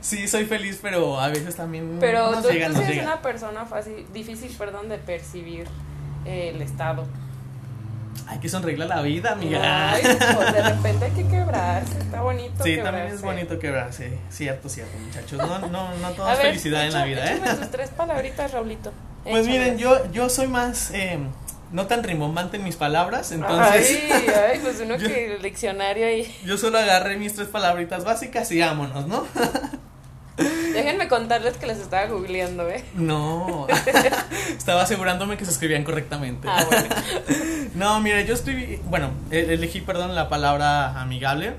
Sí, 0.01 0.27
soy 0.27 0.45
feliz, 0.45 0.79
pero 0.81 1.19
a 1.19 1.29
veces 1.29 1.55
también 1.55 1.97
Pero 1.99 2.31
nos 2.31 2.43
tú, 2.43 2.51
llega, 2.51 2.67
tú 2.67 2.73
nos 2.73 2.85
sí 2.85 2.91
eres 2.91 3.03
una 3.03 3.21
persona 3.21 3.65
fácil, 3.65 4.05
difícil, 4.13 4.51
perdón, 4.57 4.87
de 4.89 4.97
percibir 4.99 5.67
eh, 6.25 6.51
el 6.53 6.61
estado. 6.61 7.05
Hay 8.27 8.39
que 8.39 8.49
sonreírle 8.49 8.85
a 8.85 8.87
la 8.87 9.01
vida, 9.01 9.31
amiga. 9.33 9.93
Ay, 9.93 10.03
pues 10.03 10.53
de 10.53 10.61
repente 10.69 11.05
hay 11.05 11.11
que 11.11 11.27
quebrarse, 11.27 11.97
está 11.97 12.21
bonito. 12.21 12.63
sí, 12.63 12.75
quebrarse. 12.75 12.83
también 12.83 13.07
es 13.15 13.21
bonito 13.21 13.57
quebrarse. 13.59 14.17
Cierto, 14.29 14.69
cierto, 14.69 14.97
muchachos. 14.99 15.37
No, 15.39 15.59
no, 15.59 15.95
no 15.95 16.11
todo 16.11 16.27
A 16.27 16.33
es 16.33 16.37
ver, 16.39 16.47
felicidad 16.47 16.85
en 16.85 16.93
la 16.93 17.05
vida, 17.05 17.31
¿eh? 17.31 17.39
tus 17.59 17.71
tres 17.71 17.89
palabritas, 17.89 18.51
Raulito. 18.51 18.91
Pues 19.23 19.45
miren, 19.47 19.77
yo, 19.77 20.09
yo 20.11 20.29
soy 20.29 20.47
más, 20.47 20.91
eh, 20.91 21.19
no 21.71 21.85
tan 21.87 22.03
rimbombante 22.03 22.57
en 22.57 22.63
mis 22.63 22.75
palabras, 22.77 23.31
entonces 23.33 23.99
Ay, 24.11 24.25
ay, 24.53 24.59
pues 24.61 24.79
uno 24.79 24.95
Yo- 24.97 25.07
que 25.07 25.35
el 25.35 25.41
diccionario 25.41 26.05
ahí. 26.07 26.33
yo 26.45 26.57
solo 26.57 26.77
agarré 26.77 27.17
mis 27.17 27.33
tres 27.35 27.47
palabritas 27.49 28.05
básicas 28.05 28.51
y 28.51 28.59
vámonos, 28.61 29.07
¿no? 29.07 29.27
Déjenme 30.73 31.07
contarles 31.07 31.57
que 31.57 31.65
les 31.65 31.79
estaba 31.79 32.05
googleando, 32.05 32.69
¿eh? 32.69 32.83
No, 32.93 33.65
estaba 34.57 34.83
asegurándome 34.83 35.35
que 35.35 35.45
se 35.45 35.51
escribían 35.51 35.83
correctamente. 35.83 36.47
Ah, 36.49 36.63
bueno. 36.69 36.87
No, 37.73 37.99
mire, 38.01 38.23
yo 38.27 38.35
estoy, 38.35 38.79
bueno, 38.85 39.09
e- 39.31 39.55
elegí, 39.55 39.81
perdón, 39.81 40.13
la 40.13 40.29
palabra 40.29 41.01
amigable. 41.01 41.53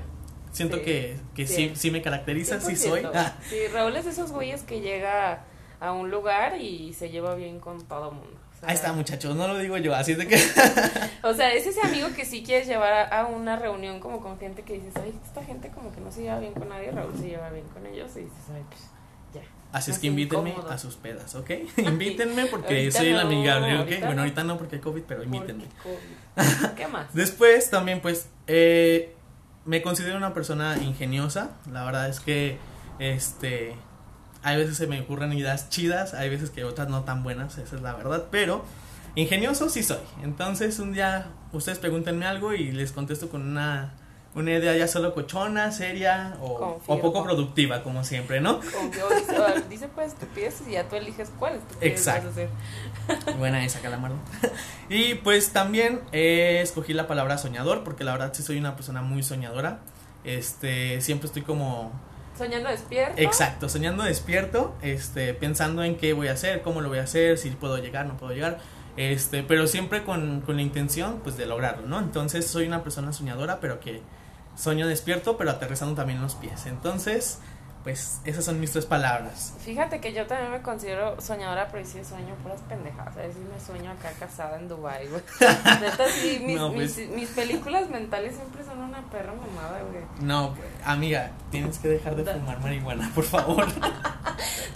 Siento 0.53 0.77
Sí, 0.77 0.83
que, 0.83 1.17
que 1.35 1.45
sí, 1.45 1.73
sí. 1.75 1.91
me 1.91 2.01
caracteriza, 2.01 2.61
sí 2.61 2.75
soy. 2.77 3.01
100%. 3.01 3.11
Ah, 3.13 3.33
Sí, 3.49 3.57
Raúl 3.73 3.95
es 3.97 4.05
de 4.05 4.11
esos 4.11 4.31
güeyes 4.31 4.63
que 4.63 4.79
llega 4.79 5.43
a 5.79 5.91
un 5.91 6.11
lugar 6.11 6.59
y 6.59 6.93
se 6.93 7.09
lleva 7.09 7.35
bien 7.35 7.59
con 7.59 7.81
todo 7.85 8.11
mundo. 8.11 8.37
O 8.55 8.59
sea, 8.59 8.69
ahí 8.69 8.75
está, 8.75 8.91
muchachos, 8.91 9.35
no 9.35 9.47
lo 9.47 9.57
digo 9.57 9.77
yo, 9.77 9.95
así 9.95 10.11
es 10.11 10.17
de 10.17 10.27
que... 10.27 10.35
O 11.23 11.33
sea, 11.33 11.53
es 11.53 11.65
ese 11.65 11.81
amigo 11.81 12.09
que 12.15 12.25
sí 12.25 12.43
quieres 12.43 12.67
llevar 12.67 13.13
a, 13.13 13.25
una 13.25 13.55
reunión 13.55 13.99
como 13.99 14.19
con 14.19 14.37
gente 14.37 14.63
que 14.63 14.73
dices, 14.73 14.93
ay, 14.97 15.17
esta 15.25 15.43
gente 15.43 15.69
como 15.69 15.93
que 15.93 16.01
no 16.01 16.11
se 16.11 16.23
lleva 16.23 16.39
bien 16.39 16.53
con 16.53 16.67
nadie, 16.67 16.91
Raúl 16.91 17.13
se 17.17 17.27
lleva 17.27 17.49
bien 17.51 17.65
con 17.67 17.85
ellos 17.85 18.11
y 18.17 18.21
dices, 18.21 18.43
ay, 18.53 18.63
pues 18.67 18.81
ya. 19.33 19.41
Así 19.71 19.91
es 19.91 19.99
que 19.99 20.07
invítenme 20.07 20.49
incómodo. 20.49 20.71
a 20.71 20.77
sus 20.77 20.95
pedas, 20.95 21.35
¿ok? 21.35 21.51
invítenme 21.77 22.47
porque 22.47 22.91
soy 22.91 23.09
el 23.09 23.19
amigable, 23.19 23.75
¿ok? 23.75 23.79
ahorita 23.79 23.99
Bueno, 23.99 24.15
no. 24.15 24.21
ahorita 24.21 24.43
no 24.43 24.57
porque 24.57 24.75
hay 24.75 24.81
COVID, 24.81 25.03
pero 25.07 25.23
invítenme. 25.23 25.65
COVID. 25.83 26.75
¿Qué 26.75 26.87
más? 26.87 27.13
Después 27.13 27.69
también 27.69 28.01
pues 28.01 28.27
eh, 28.47 29.15
me 29.65 29.81
considero 29.81 30.17
una 30.17 30.33
persona 30.33 30.77
ingeniosa. 30.77 31.51
La 31.71 31.85
verdad 31.85 32.09
es 32.09 32.19
que 32.19 32.57
este 32.99 33.75
hay 34.43 34.57
veces 34.57 34.77
se 34.77 34.87
me 34.87 34.99
ocurren 35.01 35.33
ideas 35.33 35.69
chidas, 35.69 36.13
hay 36.13 36.29
veces 36.29 36.49
que 36.49 36.63
otras 36.63 36.87
no 36.89 37.03
tan 37.03 37.23
buenas, 37.23 37.57
esa 37.57 37.75
es 37.75 37.81
la 37.81 37.93
verdad, 37.93 38.25
pero 38.31 38.63
ingenioso 39.15 39.69
sí 39.69 39.83
soy. 39.83 39.99
Entonces 40.23 40.79
un 40.79 40.93
día 40.93 41.27
ustedes 41.51 41.79
pregúntenme 41.79 42.25
algo 42.25 42.53
y 42.53 42.71
les 42.71 42.91
contesto 42.91 43.29
con 43.29 43.41
una, 43.41 43.93
una 44.35 44.51
idea 44.51 44.75
ya 44.77 44.87
solo 44.87 45.13
cochona, 45.13 45.71
seria 45.71 46.37
o, 46.41 46.79
o 46.85 47.01
poco 47.01 47.23
productiva, 47.23 47.83
como 47.83 48.03
siempre, 48.03 48.39
¿no? 48.39 48.59
Confío, 48.59 49.07
dice, 49.69 49.87
pues 49.89 50.13
estupideces 50.13 50.67
y 50.67 50.71
ya 50.71 50.87
tú 50.87 50.95
eliges 50.95 51.31
cuál 51.37 51.55
estupidez 51.55 52.05
vas 52.05 52.07
a 52.07 52.17
Exacto. 52.17 52.29
hacer. 52.29 52.49
Buena 53.37 53.65
esa, 53.65 53.79
Calamardo. 53.81 54.17
y 54.89 55.15
pues 55.15 55.51
también 55.51 56.01
eh, 56.11 56.59
escogí 56.61 56.93
la 56.93 57.07
palabra 57.07 57.37
soñador, 57.37 57.83
porque 57.83 58.03
la 58.03 58.11
verdad 58.13 58.31
sí 58.33 58.43
soy 58.43 58.57
una 58.57 58.75
persona 58.75 59.01
muy 59.01 59.23
soñadora. 59.23 59.79
Este, 60.23 61.01
siempre 61.01 61.27
estoy 61.27 61.41
como 61.41 61.91
Soñando 62.39 62.69
despierto. 62.69 63.21
Exacto, 63.21 63.67
soñando 63.67 64.03
despierto, 64.03 64.73
este, 64.81 65.33
pensando 65.33 65.83
en 65.83 65.97
qué 65.97 66.13
voy 66.13 66.29
a 66.29 66.31
hacer, 66.31 66.61
cómo 66.61 66.79
lo 66.79 66.87
voy 66.87 66.99
a 66.99 67.03
hacer, 67.03 67.37
si 67.37 67.49
puedo 67.49 67.77
llegar, 67.79 68.05
no 68.05 68.15
puedo 68.15 68.31
llegar, 68.31 68.59
este, 68.95 69.43
pero 69.43 69.67
siempre 69.67 70.05
con, 70.05 70.39
con 70.39 70.55
la 70.55 70.61
intención, 70.61 71.19
pues, 71.21 71.35
de 71.35 71.45
lograrlo, 71.45 71.85
¿no? 71.85 71.99
Entonces, 71.99 72.47
soy 72.47 72.65
una 72.65 72.81
persona 72.81 73.11
soñadora, 73.11 73.59
pero 73.59 73.81
que 73.81 74.01
sueño 74.55 74.87
despierto, 74.87 75.35
pero 75.35 75.51
aterrizando 75.51 75.95
también 75.95 76.21
los 76.21 76.35
pies. 76.35 76.65
Entonces, 76.65 77.39
pues, 77.83 78.19
esas 78.25 78.43
son 78.45 78.59
mis 78.59 78.71
tres 78.71 78.85
palabras. 78.85 79.53
Fíjate 79.63 80.01
que 80.01 80.13
yo 80.13 80.27
también 80.27 80.51
me 80.51 80.61
considero 80.61 81.19
soñadora, 81.21 81.69
pero 81.71 81.85
sí 81.85 82.03
sueño 82.03 82.35
puras 82.43 82.59
pendejadas. 82.67 83.15
A 83.15 83.21
veces 83.21 83.37
me 83.37 83.59
sueño 83.59 83.91
acá 83.91 84.11
casada 84.19 84.57
en 84.59 84.67
Dubai, 84.67 85.07
güey. 85.07 85.21
Neta, 85.81 86.05
sí, 86.09 86.41
mis, 86.45 86.57
No, 86.57 86.73
pues. 86.73 86.97
mis, 86.97 87.09
mis 87.09 87.29
películas 87.29 87.89
mentales 87.89 88.35
siempre 88.35 88.63
son 88.65 88.79
una 88.79 89.01
perra 89.09 89.33
mamada, 89.33 89.81
güey. 89.89 90.03
No, 90.21 90.53
pues, 90.55 90.67
amiga, 90.85 91.31
tienes 91.51 91.79
que 91.79 91.87
dejar 91.87 92.15
de 92.15 92.25
fumar 92.25 92.59
marihuana, 92.59 93.11
por 93.15 93.23
favor. 93.23 93.65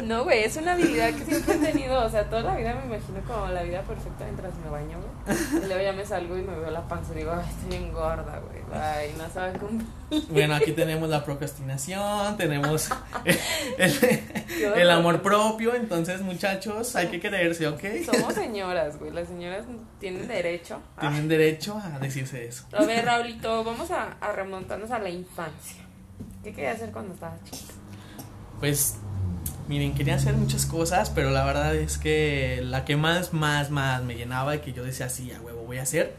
No, 0.03 0.23
güey, 0.23 0.43
es 0.43 0.57
una 0.57 0.73
habilidad 0.73 1.13
que 1.13 1.23
siempre 1.23 1.55
he 1.55 1.71
tenido. 1.71 2.03
O 2.03 2.09
sea, 2.09 2.29
toda 2.29 2.41
la 2.41 2.55
vida 2.55 2.73
me 2.73 2.95
imagino 2.95 3.21
como 3.25 3.47
la 3.47 3.63
vida 3.63 3.81
perfecta 3.83 4.25
mientras 4.25 4.53
me 4.57 4.69
baño, 4.69 4.97
güey. 4.97 5.63
Y 5.63 5.67
luego 5.67 5.81
ya 5.81 5.93
me 5.93 6.05
salgo 6.05 6.37
y 6.37 6.41
me 6.41 6.55
veo 6.59 6.71
la 6.71 6.85
panza 6.87 7.13
y 7.13 7.17
digo, 7.19 7.31
ay, 7.31 7.47
estoy 7.49 7.69
bien 7.69 7.93
gorda, 7.93 8.39
güey. 8.39 8.62
Ay, 8.73 9.13
no 9.17 9.29
sabe 9.33 9.57
cómo. 9.59 9.81
Bueno, 10.29 10.55
aquí 10.55 10.71
tenemos 10.71 11.09
la 11.09 11.23
procrastinación, 11.25 12.37
tenemos 12.37 12.89
el, 14.75 14.89
amor 14.89 15.21
propio, 15.21 15.75
entonces, 15.75 16.21
muchachos, 16.21 16.95
hay 16.95 17.07
que 17.07 17.19
quererse, 17.19 17.67
¿ok? 17.67 17.83
Somos 18.05 18.33
señoras, 18.33 18.97
güey. 18.99 19.11
Las 19.11 19.27
señoras 19.27 19.65
tienen 19.99 20.27
derecho. 20.27 20.79
a- 20.97 21.01
Tienen 21.01 21.27
derecho 21.27 21.77
a 21.83 21.99
decirse 21.99 22.45
eso. 22.47 22.65
A 22.73 22.83
ver, 22.85 23.05
Raulito, 23.05 23.63
vamos 23.63 23.91
a, 23.91 24.17
a 24.21 24.31
remontarnos 24.31 24.91
a 24.91 24.99
la 24.99 25.09
infancia. 25.09 25.81
¿Qué 26.43 26.53
querías 26.53 26.75
hacer 26.77 26.91
cuando 26.91 27.13
estabas 27.13 27.43
chiquito? 27.45 27.73
Pues, 28.59 28.95
miren, 29.67 29.93
quería 29.95 30.15
hacer 30.15 30.33
muchas 30.35 30.65
cosas, 30.65 31.09
pero 31.09 31.31
la 31.31 31.43
verdad 31.45 31.75
es 31.75 31.97
que 31.97 32.61
la 32.63 32.85
que 32.85 32.95
más, 32.97 33.33
más, 33.33 33.69
más 33.71 34.03
me 34.03 34.15
llenaba 34.15 34.55
y 34.55 34.59
que 34.59 34.73
yo 34.73 34.83
decía, 34.83 35.09
sí, 35.09 35.31
a 35.31 35.41
huevo, 35.41 35.63
voy 35.63 35.79
a 35.79 35.83
hacer, 35.83 36.15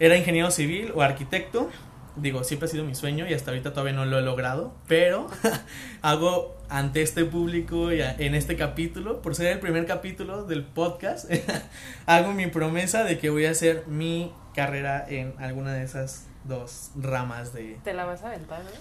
era 0.00 0.16
ingeniero 0.16 0.50
civil 0.50 0.90
o 0.96 1.02
arquitecto. 1.02 1.70
Digo, 2.16 2.42
siempre 2.42 2.66
ha 2.66 2.70
sido 2.70 2.84
mi 2.84 2.96
sueño 2.96 3.26
y 3.28 3.34
hasta 3.34 3.52
ahorita 3.52 3.70
todavía 3.72 3.92
no 3.92 4.04
lo 4.04 4.18
he 4.18 4.22
logrado, 4.22 4.74
pero 4.88 5.28
hago 6.02 6.56
ante 6.68 7.02
este 7.02 7.24
público 7.24 7.92
y 7.92 8.00
en 8.02 8.34
este 8.34 8.56
capítulo, 8.56 9.22
por 9.22 9.34
ser 9.36 9.46
el 9.52 9.60
primer 9.60 9.86
capítulo 9.86 10.44
del 10.44 10.64
podcast, 10.64 11.30
hago 12.06 12.32
mi 12.32 12.48
promesa 12.48 13.04
de 13.04 13.18
que 13.18 13.30
voy 13.30 13.46
a 13.46 13.52
hacer 13.52 13.84
mi 13.86 14.32
carrera 14.54 15.06
en 15.08 15.34
alguna 15.38 15.72
de 15.72 15.84
esas 15.84 16.26
dos 16.44 16.90
ramas 16.96 17.52
de, 17.52 17.78
¿Te 17.84 17.94
la 17.94 18.04
vas 18.06 18.22
a 18.24 18.28
aventar, 18.28 18.62
güey? 18.62 18.74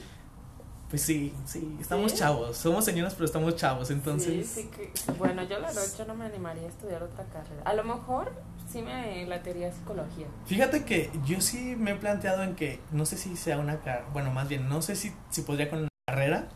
pues 0.89 1.03
sí, 1.03 1.31
sí, 1.45 1.77
estamos 1.79 2.11
¿Sí? 2.13 2.17
chavos, 2.17 2.57
somos 2.57 2.83
señoras 2.83 3.13
pero 3.13 3.25
estamos 3.25 3.55
chavos, 3.55 3.91
entonces 3.91 4.47
Sí, 4.49 4.63
sí 4.63 4.69
que- 4.75 4.91
bueno, 5.13 5.43
yo 5.43 5.59
la 5.59 5.67
verdad 5.67 5.83
yo 5.97 6.05
no 6.05 6.15
me 6.15 6.25
animaría 6.25 6.63
a 6.63 6.69
estudiar 6.69 7.03
otra 7.03 7.25
carrera. 7.25 7.61
A 7.63 7.73
lo 7.75 7.83
mejor 7.83 8.31
sí 8.71 8.81
me 8.81 9.25
latería 9.25 9.71
psicología. 9.71 10.27
fíjate 10.45 10.83
que 10.83 11.09
yo 11.25 11.41
sí 11.41 11.75
me 11.77 11.91
he 11.91 11.95
planteado 11.95 12.43
en 12.43 12.55
que 12.55 12.79
no 12.91 13.05
sé 13.05 13.17
si 13.17 13.35
sea 13.35 13.57
una 13.57 13.79
carrera, 13.79 14.07
bueno, 14.13 14.31
más 14.31 14.47
bien 14.47 14.69
no 14.69 14.81
sé 14.81 14.95
si, 14.95 15.11
si 15.29 15.41
podría 15.41 15.69
con 15.69 15.79
una 15.79 15.89
carrera, 16.07 16.47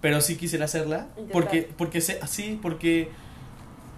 pero 0.00 0.20
sí 0.20 0.36
quisiera 0.36 0.64
hacerla, 0.64 1.08
Intentar. 1.16 1.32
porque 1.32 1.68
porque 1.76 2.00
sé, 2.00 2.20
sí, 2.26 2.58
porque 2.60 3.10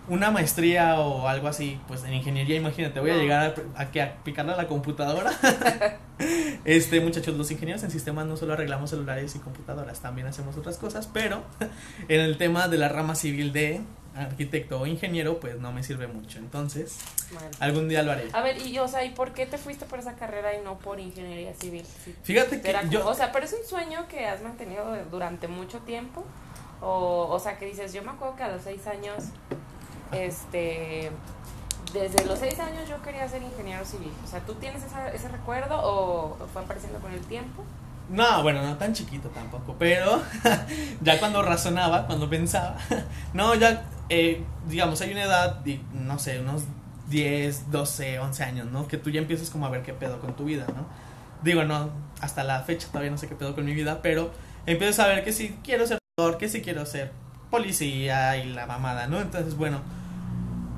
una 0.08 0.30
maestría 0.32 0.98
o 0.98 1.28
algo 1.28 1.46
así, 1.46 1.78
pues 1.86 2.02
en 2.04 2.14
ingeniería, 2.14 2.56
imagínate, 2.56 2.98
voy 2.98 3.10
a 3.10 3.16
llegar 3.16 3.54
a, 3.76 3.82
a, 3.82 3.90
que 3.92 4.02
a 4.02 4.16
picarle 4.24 4.52
a 4.52 4.56
la 4.56 4.66
computadora. 4.66 5.30
este, 6.64 7.00
muchachos, 7.00 7.36
los 7.36 7.50
ingenieros 7.50 7.84
en 7.84 7.90
sistemas 7.90 8.26
no 8.26 8.36
solo 8.36 8.54
arreglamos 8.54 8.90
celulares 8.90 9.34
y 9.36 9.38
computadoras, 9.38 10.00
también 10.00 10.26
hacemos 10.26 10.56
otras 10.56 10.76
cosas, 10.76 11.08
pero 11.12 11.44
en 12.08 12.20
el 12.20 12.36
tema 12.36 12.68
de 12.68 12.78
la 12.78 12.88
rama 12.88 13.14
civil 13.14 13.52
de 13.52 13.80
arquitecto 14.16 14.80
o 14.80 14.86
ingeniero, 14.86 15.40
pues 15.40 15.58
no 15.58 15.72
me 15.72 15.82
sirve 15.82 16.06
mucho. 16.06 16.38
Entonces, 16.38 16.98
algún 17.60 17.88
día 17.88 18.02
lo 18.02 18.12
haré. 18.12 18.28
A 18.32 18.42
ver, 18.42 18.60
y 18.66 18.78
o 18.78 18.86
sea, 18.88 19.04
¿y 19.04 19.10
por 19.10 19.32
qué 19.32 19.46
te 19.46 19.58
fuiste 19.58 19.86
por 19.86 19.98
esa 19.98 20.14
carrera 20.14 20.54
y 20.54 20.62
no 20.62 20.78
por 20.78 21.00
ingeniería 21.00 21.54
civil? 21.54 21.84
Fíjate 22.22 22.60
que 22.60 22.74
yo, 22.90 23.06
o 23.08 23.14
sea, 23.14 23.32
pero 23.32 23.44
es 23.46 23.52
un 23.52 23.66
sueño 23.68 24.06
que 24.08 24.26
has 24.26 24.42
mantenido 24.42 24.84
durante 25.10 25.48
mucho 25.48 25.78
tiempo. 25.80 26.24
O, 26.80 27.28
o 27.30 27.38
sea, 27.38 27.58
que 27.58 27.66
dices, 27.66 27.92
yo 27.92 28.02
me 28.02 28.10
acuerdo 28.10 28.34
que 28.36 28.42
a 28.42 28.48
los 28.48 28.62
seis 28.62 28.86
años, 28.88 29.24
este, 30.12 31.10
desde 31.92 32.24
los 32.24 32.38
seis 32.38 32.58
años 32.58 32.88
yo 32.88 33.00
quería 33.02 33.28
ser 33.28 33.42
ingeniero 33.42 33.84
civil. 33.84 34.12
O 34.24 34.28
sea, 34.28 34.40
¿tú 34.40 34.54
tienes 34.54 34.82
esa- 34.82 35.10
ese 35.12 35.28
recuerdo 35.28 35.78
o 35.82 36.36
fue 36.52 36.62
apareciendo 36.62 36.98
con 37.00 37.12
el 37.12 37.20
tiempo? 37.20 37.64
No, 38.08 38.42
bueno, 38.42 38.62
no 38.62 38.76
tan 38.76 38.92
chiquito 38.92 39.28
tampoco, 39.30 39.76
pero 39.78 40.20
ya 41.00 41.18
cuando 41.18 41.40
razonaba, 41.42 42.06
cuando 42.06 42.28
pensaba, 42.28 42.76
no, 43.32 43.54
ya, 43.54 43.84
eh, 44.14 44.44
digamos, 44.68 45.00
hay 45.00 45.10
una 45.12 45.22
edad, 45.22 45.64
no 45.94 46.18
sé, 46.18 46.40
unos 46.40 46.64
10, 47.08 47.70
12, 47.70 48.18
11 48.18 48.44
años, 48.44 48.66
¿no? 48.70 48.86
Que 48.86 48.98
tú 48.98 49.08
ya 49.08 49.18
empiezas 49.18 49.48
como 49.48 49.64
a 49.64 49.70
ver 49.70 49.82
qué 49.82 49.94
pedo 49.94 50.20
con 50.20 50.36
tu 50.36 50.44
vida, 50.44 50.66
¿no? 50.68 50.86
Digo, 51.42 51.64
no, 51.64 51.88
hasta 52.20 52.44
la 52.44 52.60
fecha 52.60 52.88
todavía 52.88 53.10
no 53.10 53.16
sé 53.16 53.26
qué 53.26 53.34
pedo 53.34 53.54
con 53.54 53.64
mi 53.64 53.72
vida, 53.72 54.02
pero 54.02 54.30
empiezas 54.66 55.06
a 55.06 55.08
ver 55.08 55.24
que 55.24 55.32
sí 55.32 55.56
quiero 55.64 55.86
ser 55.86 55.96
doctor, 56.14 56.36
que 56.36 56.50
sí 56.50 56.60
quiero 56.60 56.84
ser 56.84 57.10
policía 57.50 58.36
y 58.36 58.50
la 58.50 58.66
mamada, 58.66 59.06
¿no? 59.06 59.18
Entonces, 59.18 59.56
bueno, 59.56 59.80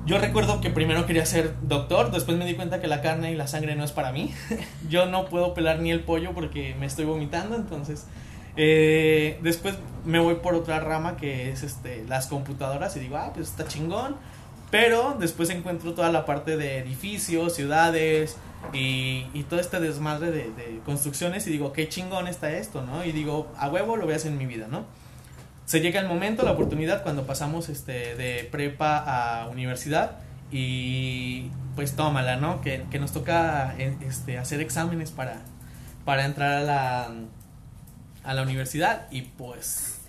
yo 0.05 0.17
recuerdo 0.17 0.61
que 0.61 0.69
primero 0.69 1.05
quería 1.05 1.25
ser 1.25 1.55
doctor, 1.61 2.11
después 2.11 2.37
me 2.37 2.45
di 2.45 2.55
cuenta 2.55 2.79
que 2.79 2.87
la 2.87 3.01
carne 3.01 3.33
y 3.33 3.35
la 3.35 3.47
sangre 3.47 3.75
no 3.75 3.83
es 3.83 3.91
para 3.91 4.13
mí. 4.13 4.33
Yo 4.89 5.07
no 5.07 5.25
puedo 5.25 5.53
pelar 5.53 5.79
ni 5.79 5.91
el 5.91 5.99
pollo 5.99 6.33
porque 6.33 6.73
me 6.79 6.85
estoy 6.85 7.03
vomitando, 7.03 7.57
entonces 7.57 8.05
eh, 8.57 9.39
después 9.41 9.75
me 10.05 10.19
voy 10.19 10.35
por 10.35 10.55
otra 10.55 10.79
rama 10.79 11.17
que 11.17 11.49
es 11.51 11.63
este 11.63 12.03
las 12.07 12.27
computadoras 12.27 12.95
y 12.97 12.99
digo, 12.99 13.17
ah, 13.17 13.31
pues 13.33 13.49
está 13.49 13.67
chingón. 13.67 14.15
Pero 14.71 15.15
después 15.19 15.49
encuentro 15.51 15.93
toda 15.93 16.11
la 16.11 16.25
parte 16.25 16.57
de 16.57 16.79
edificios, 16.79 17.53
ciudades 17.53 18.35
y, 18.73 19.27
y 19.33 19.43
todo 19.43 19.59
este 19.59 19.79
desmadre 19.79 20.31
de, 20.31 20.51
de 20.51 20.79
construcciones 20.85 21.47
y 21.47 21.51
digo, 21.51 21.71
qué 21.71 21.87
chingón 21.87 22.27
está 22.27 22.51
esto, 22.51 22.81
¿no? 22.81 23.05
Y 23.05 23.11
digo, 23.11 23.51
a 23.57 23.69
huevo 23.69 23.95
lo 23.95 24.05
voy 24.05 24.13
a 24.13 24.17
hacer 24.17 24.31
en 24.31 24.37
mi 24.37 24.47
vida, 24.47 24.67
¿no? 24.69 24.85
se 25.65 25.81
llega 25.81 25.99
el 25.99 26.07
momento, 26.07 26.43
la 26.43 26.51
oportunidad 26.51 27.03
cuando 27.03 27.25
pasamos 27.25 27.69
este 27.69 28.15
de 28.15 28.47
prepa 28.51 28.97
a 28.97 29.47
universidad 29.47 30.19
y 30.51 31.49
pues 31.75 31.95
tómala, 31.95 32.37
¿no? 32.37 32.61
Que, 32.61 32.85
que 32.91 32.99
nos 32.99 33.11
toca 33.11 33.75
eh, 33.77 33.97
este 34.07 34.37
hacer 34.37 34.61
exámenes 34.61 35.11
para 35.11 35.41
para 36.05 36.25
entrar 36.25 36.51
a 36.51 36.61
la 36.61 37.11
a 38.25 38.33
la 38.33 38.41
universidad 38.41 39.07
y 39.11 39.23
pues 39.23 39.99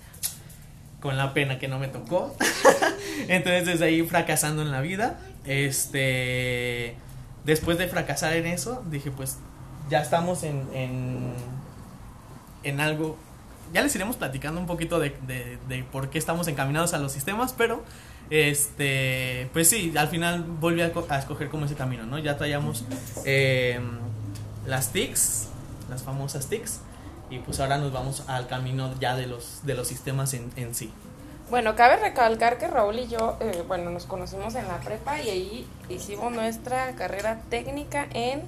con 1.00 1.16
la 1.16 1.34
pena 1.34 1.58
que 1.58 1.68
no 1.68 1.78
me 1.78 1.88
tocó. 1.88 2.34
Entonces 3.28 3.66
desde 3.66 3.84
ahí 3.84 4.02
fracasando 4.02 4.62
en 4.62 4.70
la 4.70 4.80
vida, 4.80 5.18
este 5.44 6.96
después 7.44 7.78
de 7.78 7.88
fracasar 7.88 8.34
en 8.34 8.46
eso, 8.46 8.84
dije 8.90 9.10
pues 9.10 9.38
ya 9.88 10.00
estamos 10.00 10.42
en 10.42 10.66
en, 10.74 11.32
en 12.64 12.80
algo 12.80 13.16
ya 13.72 13.82
les 13.82 13.94
iremos 13.94 14.16
platicando 14.16 14.60
un 14.60 14.66
poquito 14.66 14.98
de, 15.00 15.16
de, 15.26 15.58
de 15.68 15.84
por 15.84 16.10
qué 16.10 16.18
estamos 16.18 16.48
encaminados 16.48 16.94
a 16.94 16.98
los 16.98 17.12
sistemas, 17.12 17.52
pero 17.52 17.84
este, 18.30 19.48
pues 19.52 19.68
sí, 19.68 19.92
al 19.96 20.08
final 20.08 20.42
volví 20.42 20.80
a, 20.82 20.92
a 21.08 21.18
escoger 21.18 21.48
como 21.48 21.66
ese 21.66 21.74
camino, 21.74 22.06
¿no? 22.06 22.18
Ya 22.18 22.36
traíamos 22.36 22.84
eh, 23.24 23.80
las 24.66 24.92
TICs, 24.92 25.48
las 25.88 26.02
famosas 26.02 26.48
TICs, 26.48 26.80
y 27.30 27.38
pues 27.38 27.60
ahora 27.60 27.78
nos 27.78 27.92
vamos 27.92 28.24
al 28.28 28.46
camino 28.46 28.92
ya 29.00 29.16
de 29.16 29.26
los, 29.26 29.60
de 29.64 29.74
los 29.74 29.88
sistemas 29.88 30.34
en, 30.34 30.52
en 30.56 30.74
sí. 30.74 30.92
Bueno, 31.50 31.76
cabe 31.76 31.96
recalcar 31.96 32.58
que 32.58 32.66
Raúl 32.66 32.98
y 32.98 33.06
yo, 33.06 33.36
eh, 33.40 33.62
bueno, 33.68 33.90
nos 33.90 34.04
conocimos 34.04 34.54
en 34.56 34.66
la 34.66 34.78
prepa 34.78 35.20
y 35.20 35.30
ahí 35.30 35.66
hicimos 35.88 36.32
nuestra 36.32 36.92
carrera 36.96 37.40
técnica 37.50 38.08
en 38.12 38.42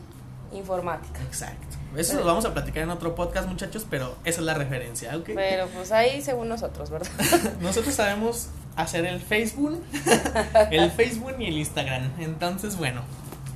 informática. 0.53 1.21
Exacto. 1.23 1.77
Eso 1.97 2.17
lo 2.19 2.25
vamos 2.25 2.45
a 2.45 2.53
platicar 2.53 2.83
en 2.83 2.91
otro 2.91 3.15
podcast, 3.15 3.49
muchachos, 3.49 3.87
pero 3.89 4.17
esa 4.25 4.41
es 4.41 4.47
la 4.47 4.55
referencia, 4.55 5.17
¿ok? 5.17 5.31
Pero 5.35 5.69
pues 5.69 5.93
ahí 5.93 6.21
según 6.23 6.49
nosotros, 6.49 6.91
¿verdad? 6.91 7.09
Nosotros 7.61 7.95
sabemos 7.95 8.49
hacer 8.77 9.07
el 9.07 9.21
Facebook, 9.21 9.83
el 10.71 10.91
Facebook 10.91 11.37
y 11.39 11.47
el 11.47 11.59
Instagram. 11.59 12.11
Entonces, 12.19 12.77
bueno, 12.77 13.03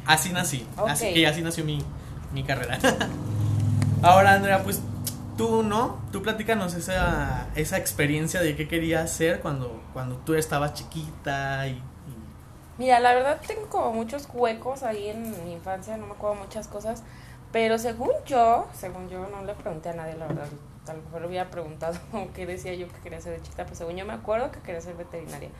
así 0.06 0.32
nací. 0.32 0.66
Así 0.76 1.12
que 1.12 1.26
así 1.26 1.42
nació 1.42 1.64
mi, 1.64 1.84
mi 2.32 2.42
carrera. 2.42 2.78
Ahora, 4.02 4.34
Andrea, 4.34 4.62
pues 4.62 4.80
tú, 5.36 5.62
¿no? 5.62 6.00
Tú 6.12 6.22
platícanos 6.22 6.74
esa, 6.74 7.48
esa 7.54 7.78
experiencia 7.78 8.40
de 8.40 8.56
qué 8.56 8.68
querías 8.68 9.04
hacer 9.04 9.40
cuando, 9.40 9.80
cuando 9.92 10.16
tú 10.16 10.34
estabas 10.34 10.74
chiquita 10.74 11.66
y... 11.68 11.82
Mira, 12.78 13.00
la 13.00 13.14
verdad 13.14 13.40
tengo 13.46 13.66
como 13.68 13.92
muchos 13.92 14.28
huecos 14.32 14.82
ahí 14.82 15.08
en 15.08 15.44
mi 15.44 15.52
infancia, 15.52 15.96
no 15.96 16.06
me 16.06 16.12
acuerdo 16.12 16.36
muchas 16.36 16.68
cosas, 16.68 17.02
pero 17.52 17.78
según 17.78 18.10
yo, 18.26 18.66
según 18.74 19.08
yo 19.08 19.26
no 19.28 19.44
le 19.44 19.54
pregunté 19.54 19.90
a 19.90 19.92
nadie, 19.92 20.16
la 20.16 20.26
verdad, 20.26 20.46
a 20.88 20.92
lo 20.94 21.02
mejor 21.02 21.20
le 21.20 21.28
hubiera 21.28 21.50
preguntado 21.50 21.98
qué 22.34 22.46
decía 22.46 22.74
yo 22.74 22.88
que 22.88 22.98
quería 23.00 23.20
ser 23.20 23.34
de 23.34 23.42
chiquita, 23.42 23.66
pues 23.66 23.78
según 23.78 23.96
yo 23.96 24.06
me 24.06 24.14
acuerdo 24.14 24.50
que 24.50 24.60
quería 24.60 24.80
ser 24.80 24.96
veterinaria. 24.96 25.50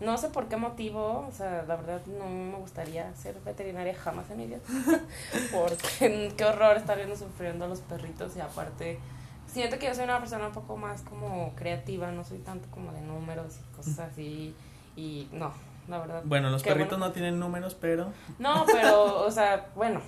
No 0.00 0.16
sé 0.16 0.30
por 0.30 0.48
qué 0.48 0.56
motivo, 0.56 1.26
o 1.28 1.32
sea, 1.32 1.64
la 1.68 1.76
verdad 1.76 2.00
no 2.06 2.26
me 2.26 2.56
gustaría 2.56 3.14
ser 3.14 3.38
veterinaria 3.44 3.94
jamás 3.94 4.30
en 4.30 4.38
mi 4.38 4.46
vida, 4.46 4.58
porque 5.52 6.32
qué 6.36 6.44
horror 6.44 6.78
estar 6.78 6.96
viendo 6.96 7.16
sufriendo 7.16 7.66
a 7.66 7.68
los 7.68 7.80
perritos 7.80 8.34
y 8.34 8.40
aparte 8.40 8.98
siento 9.46 9.78
que 9.78 9.86
yo 9.86 9.94
soy 9.94 10.04
una 10.04 10.18
persona 10.18 10.46
un 10.46 10.52
poco 10.52 10.76
más 10.78 11.02
como 11.02 11.54
creativa, 11.54 12.10
no 12.12 12.24
soy 12.24 12.38
tanto 12.38 12.68
como 12.70 12.92
de 12.92 13.02
números 13.02 13.58
y 13.58 13.76
cosas 13.76 13.98
así 13.98 14.54
y 14.96 15.28
no, 15.32 15.52
la 15.86 15.98
verdad. 15.98 16.22
Bueno, 16.24 16.48
los 16.48 16.62
perritos 16.62 16.98
no 16.98 17.12
tienen 17.12 17.38
números, 17.38 17.76
pero... 17.78 18.12
No, 18.38 18.64
pero, 18.66 19.24
o 19.24 19.30
sea, 19.30 19.68
bueno, 19.74 20.00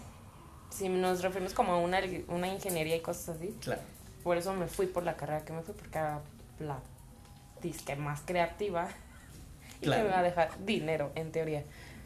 si 0.71 0.89
nos 0.89 1.23
referimos 1.23 1.53
como 1.53 1.73
a 1.73 1.79
una, 1.79 2.01
una 2.29 2.49
ingeniería 2.49 2.97
y 2.97 3.01
cosas 3.01 3.37
así. 3.37 3.57
Claro. 3.61 3.83
Por 4.23 4.37
eso 4.37 4.55
me 4.55 4.69
fui 4.69 4.87
por 4.87 5.03
la 5.03 5.17
carrera 5.17 5.45
que 5.45 5.53
me 5.53 5.63
fui, 5.63 5.75
porque 5.75 5.99
era 5.99 6.21
la 6.61 6.79
disque 7.61 7.97
más 7.97 8.23
creativa 8.25 8.89
me 9.87 10.05
va 10.05 10.19
a 10.19 10.23
dejar 10.23 10.51
dinero, 10.65 11.13
en 11.15 11.33
teoría. 11.33 11.65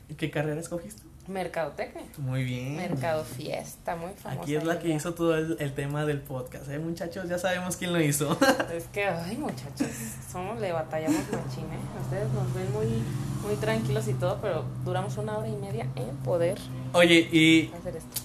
¿Y 0.09 0.15
qué 0.15 0.31
carrera 0.31 0.61
escogiste? 0.61 1.03
Mercadotecnia. 1.29 2.05
Muy 2.19 2.45
bien. 2.45 2.77
Mercado 2.77 3.25
Fiesta, 3.25 3.97
muy 3.97 4.13
famosa. 4.13 4.43
Aquí 4.43 4.55
es 4.55 4.63
la 4.63 4.79
que 4.79 4.91
hizo 4.91 5.15
todo 5.15 5.37
el, 5.37 5.73
tema 5.75 6.07
del 6.07 6.21
podcast, 6.21 6.71
¿eh, 6.71 6.79
muchachos? 6.79 7.29
Ya 7.29 7.39
sabemos 7.39 7.77
quién 7.77 7.93
lo 7.93 8.01
hizo. 8.01 8.39
Es 8.73 8.85
que, 8.85 9.07
ay, 9.07 9.37
muchachos, 9.37 9.89
somos, 10.31 10.61
le 10.61 10.71
batallamos 10.71 11.19
machine, 11.19 11.67
¿eh? 11.67 12.01
Ustedes 12.01 12.33
nos 12.33 12.55
ven 12.55 12.73
muy, 12.73 13.03
muy 13.45 13.57
tranquilos 13.57 14.07
y 14.07 14.15
todo, 14.15 14.39
pero 14.41 14.65
duramos 14.85 15.17
una 15.17 15.39
hora 15.39 15.49
y 15.49 15.57
media 15.57 15.89
en 15.97 16.17
poder 16.19 16.59
Oye, 16.93 17.29
y 17.33 17.71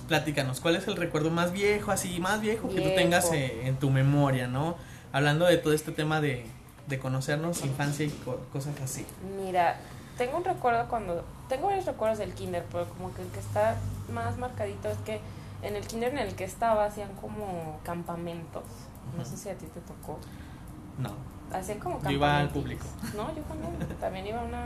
platícanos, 0.07 0.59
¿cuál 0.59 0.75
es 0.75 0.87
el 0.87 0.95
recuerdo 0.95 1.29
más 1.29 1.51
viejo, 1.51 1.91
así, 1.91 2.19
más 2.19 2.39
viejo, 2.41 2.69
que 2.69 2.81
tú 2.81 2.89
tengas 2.95 3.31
eh, 3.33 3.67
en 3.67 3.77
tu 3.77 3.89
memoria, 3.89 4.47
¿no? 4.47 4.77
Hablando 5.11 5.45
de 5.45 5.57
todo 5.57 5.73
este 5.73 5.91
tema 5.91 6.21
de, 6.21 6.45
de 6.91 6.99
conocernos, 6.99 7.65
infancia 7.65 8.05
y 8.05 8.09
cosas 8.53 8.79
así. 8.83 9.05
Mira, 9.43 9.77
tengo 10.17 10.37
un 10.37 10.43
recuerdo 10.43 10.87
cuando, 10.87 11.23
tengo 11.49 11.67
varios 11.67 11.85
recuerdos 11.85 12.19
del 12.19 12.33
kinder, 12.33 12.63
pero 12.71 12.87
como 12.89 13.11
que 13.15 13.23
el 13.23 13.29
que 13.29 13.39
está 13.39 13.77
más 14.13 14.37
marcadito 14.37 14.89
es 14.89 14.97
que 14.99 15.19
en 15.63 15.75
el 15.75 15.87
kinder 15.87 16.11
en 16.11 16.19
el 16.19 16.35
que 16.35 16.43
estaba 16.43 16.85
hacían 16.85 17.09
como 17.15 17.79
campamentos. 17.83 18.63
No 19.17 19.25
sé 19.25 19.37
si 19.37 19.49
a 19.49 19.55
ti 19.55 19.65
te 19.65 19.79
tocó. 19.81 20.19
No. 20.99 21.09
Hacían 21.55 21.79
como 21.79 21.95
campamentos. 21.95 22.11
Yo 22.11 22.17
iba 22.17 22.37
al 22.37 22.49
público. 22.49 22.85
No, 23.15 23.35
yo 23.35 23.41
también. 23.43 23.99
también 23.99 24.27
iba 24.27 24.41
a, 24.41 24.43
una, 24.43 24.63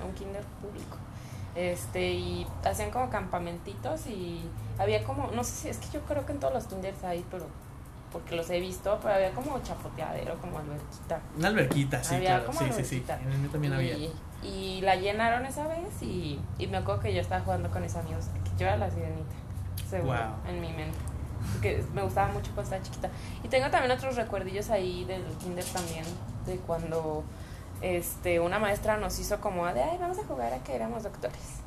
a 0.00 0.04
un 0.06 0.14
kinder 0.14 0.42
público. 0.62 0.96
Este, 1.54 2.12
y 2.12 2.46
hacían 2.64 2.90
como 2.90 3.10
campamentitos 3.10 4.06
y 4.06 4.40
había 4.78 5.04
como, 5.04 5.30
no 5.30 5.44
sé 5.44 5.52
si, 5.52 5.68
es 5.68 5.78
que 5.78 5.88
yo 5.92 6.00
creo 6.00 6.26
que 6.26 6.32
en 6.32 6.40
todos 6.40 6.52
los 6.52 6.64
kinders 6.64 7.04
hay, 7.04 7.24
pero 7.30 7.46
porque 8.14 8.36
los 8.36 8.48
he 8.48 8.60
visto, 8.60 8.96
pero 9.02 9.14
había 9.14 9.32
como 9.32 9.60
chapoteadero, 9.60 10.38
como 10.40 10.60
alberquita. 10.60 11.20
Una 11.36 11.48
alberquita, 11.48 12.02
sí, 12.04 12.16
claro. 12.20 12.50
sí, 12.52 12.64
sí, 12.76 12.84
sí. 12.84 13.04
En 13.08 13.32
el 13.32 13.38
mío 13.38 13.50
también 13.50 13.72
y, 13.72 13.76
había. 13.76 14.10
Y 14.40 14.80
la 14.82 14.94
llenaron 14.94 15.44
esa 15.44 15.66
vez 15.66 16.00
y, 16.00 16.38
y 16.56 16.68
me 16.68 16.76
acuerdo 16.76 17.02
que 17.02 17.12
yo 17.12 17.20
estaba 17.20 17.42
jugando 17.44 17.70
con 17.70 17.82
esos 17.82 17.98
amigos, 17.98 18.26
yo 18.56 18.66
era 18.66 18.76
la 18.76 18.88
sirenita, 18.88 19.34
seguro, 19.90 20.16
en 20.48 20.60
mi 20.60 20.68
mente. 20.68 20.96
Que 21.60 21.84
me 21.92 22.02
gustaba 22.02 22.32
mucho 22.32 22.52
cuando 22.54 22.62
estaba 22.62 22.82
chiquita. 22.84 23.10
Y 23.42 23.48
tengo 23.48 23.68
también 23.70 23.90
otros 23.90 24.14
recuerdillos 24.14 24.70
ahí 24.70 25.04
del 25.04 25.24
kinder 25.42 25.64
también, 25.64 26.04
de 26.46 26.56
cuando 26.58 27.24
este 27.80 28.38
una 28.38 28.60
maestra 28.60 28.96
nos 28.96 29.18
hizo 29.18 29.40
como 29.40 29.66
de, 29.66 29.82
ay, 29.82 29.98
vamos 29.98 30.20
a 30.20 30.24
jugar 30.24 30.52
a 30.52 30.58
que 30.62 30.76
éramos 30.76 31.02
doctores. 31.02 31.64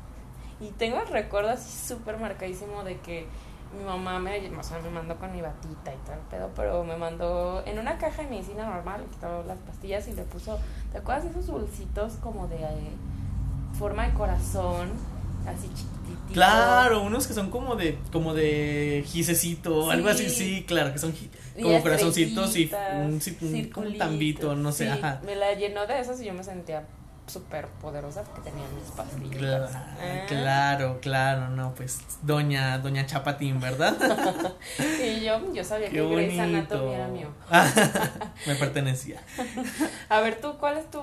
Y 0.60 0.70
tengo 0.70 0.98
el 1.02 1.08
recuerdo 1.08 1.50
así 1.50 1.70
súper 1.86 2.16
marcadísimo 2.16 2.84
de 2.84 2.98
que 3.00 3.28
mi 3.76 3.84
mamá 3.84 4.18
me, 4.18 4.38
o 4.56 4.62
sea, 4.62 4.78
me 4.80 4.90
mandó 4.90 5.16
con 5.16 5.32
mi 5.32 5.40
batita 5.40 5.92
y 5.92 6.06
tal, 6.06 6.18
pedo, 6.30 6.50
pero 6.56 6.84
me 6.84 6.96
mandó 6.96 7.62
en 7.66 7.78
una 7.78 7.98
caja 7.98 8.22
de 8.22 8.28
medicina 8.28 8.64
normal, 8.64 9.02
le 9.02 9.06
quitó 9.08 9.44
las 9.44 9.58
pastillas 9.58 10.08
y 10.08 10.12
le 10.12 10.22
puso, 10.22 10.58
¿te 10.92 10.98
acuerdas 10.98 11.24
de 11.24 11.30
esos 11.30 11.46
dulcitos 11.46 12.14
como 12.14 12.48
de 12.48 12.56
eh, 12.56 12.90
forma 13.78 14.06
de 14.06 14.14
corazón? 14.14 14.90
Así 15.46 15.68
chiquititos. 15.68 16.32
Claro, 16.32 17.02
unos 17.02 17.26
que 17.26 17.32
son 17.32 17.50
como 17.50 17.76
de, 17.76 17.98
como 18.12 18.34
de 18.34 19.04
gisecito, 19.06 19.86
o 19.86 19.90
algo 19.90 20.08
así, 20.08 20.28
sí, 20.28 20.64
claro, 20.66 20.92
que 20.92 20.98
son 20.98 21.14
como 21.60 21.82
corazoncitos 21.82 22.56
y 22.56 22.70
un, 22.94 23.20
un, 23.76 23.98
tambito, 23.98 24.54
no 24.54 24.72
sé, 24.72 24.90
ajá. 24.90 25.20
Me 25.24 25.36
la 25.36 25.54
llenó 25.54 25.86
de 25.86 26.00
esos 26.00 26.20
y 26.20 26.26
yo 26.26 26.34
me 26.34 26.44
sentía 26.44 26.84
súper 27.28 27.66
poderosa 27.80 28.22
porque 28.22 28.50
tenía 28.50 28.66
mis 28.74 28.90
pastillas. 28.90 29.70
Ah. 29.74 30.24
Claro, 30.26 30.98
claro, 31.00 31.48
no, 31.50 31.74
pues 31.74 32.00
doña, 32.22 32.78
doña 32.78 33.06
Chapatín, 33.06 33.60
¿verdad? 33.60 33.96
y 34.78 35.24
yo, 35.24 35.52
yo 35.52 35.64
sabía 35.64 35.90
que 35.90 36.02
Grey's 36.02 36.38
Anatomy 36.38 36.94
era 36.94 37.08
mío. 37.08 37.28
Me 38.46 38.54
pertenecía. 38.54 39.22
A 40.08 40.20
ver, 40.20 40.40
tú, 40.40 40.56
¿cuál 40.58 40.78
es 40.78 40.90
tu, 40.90 41.00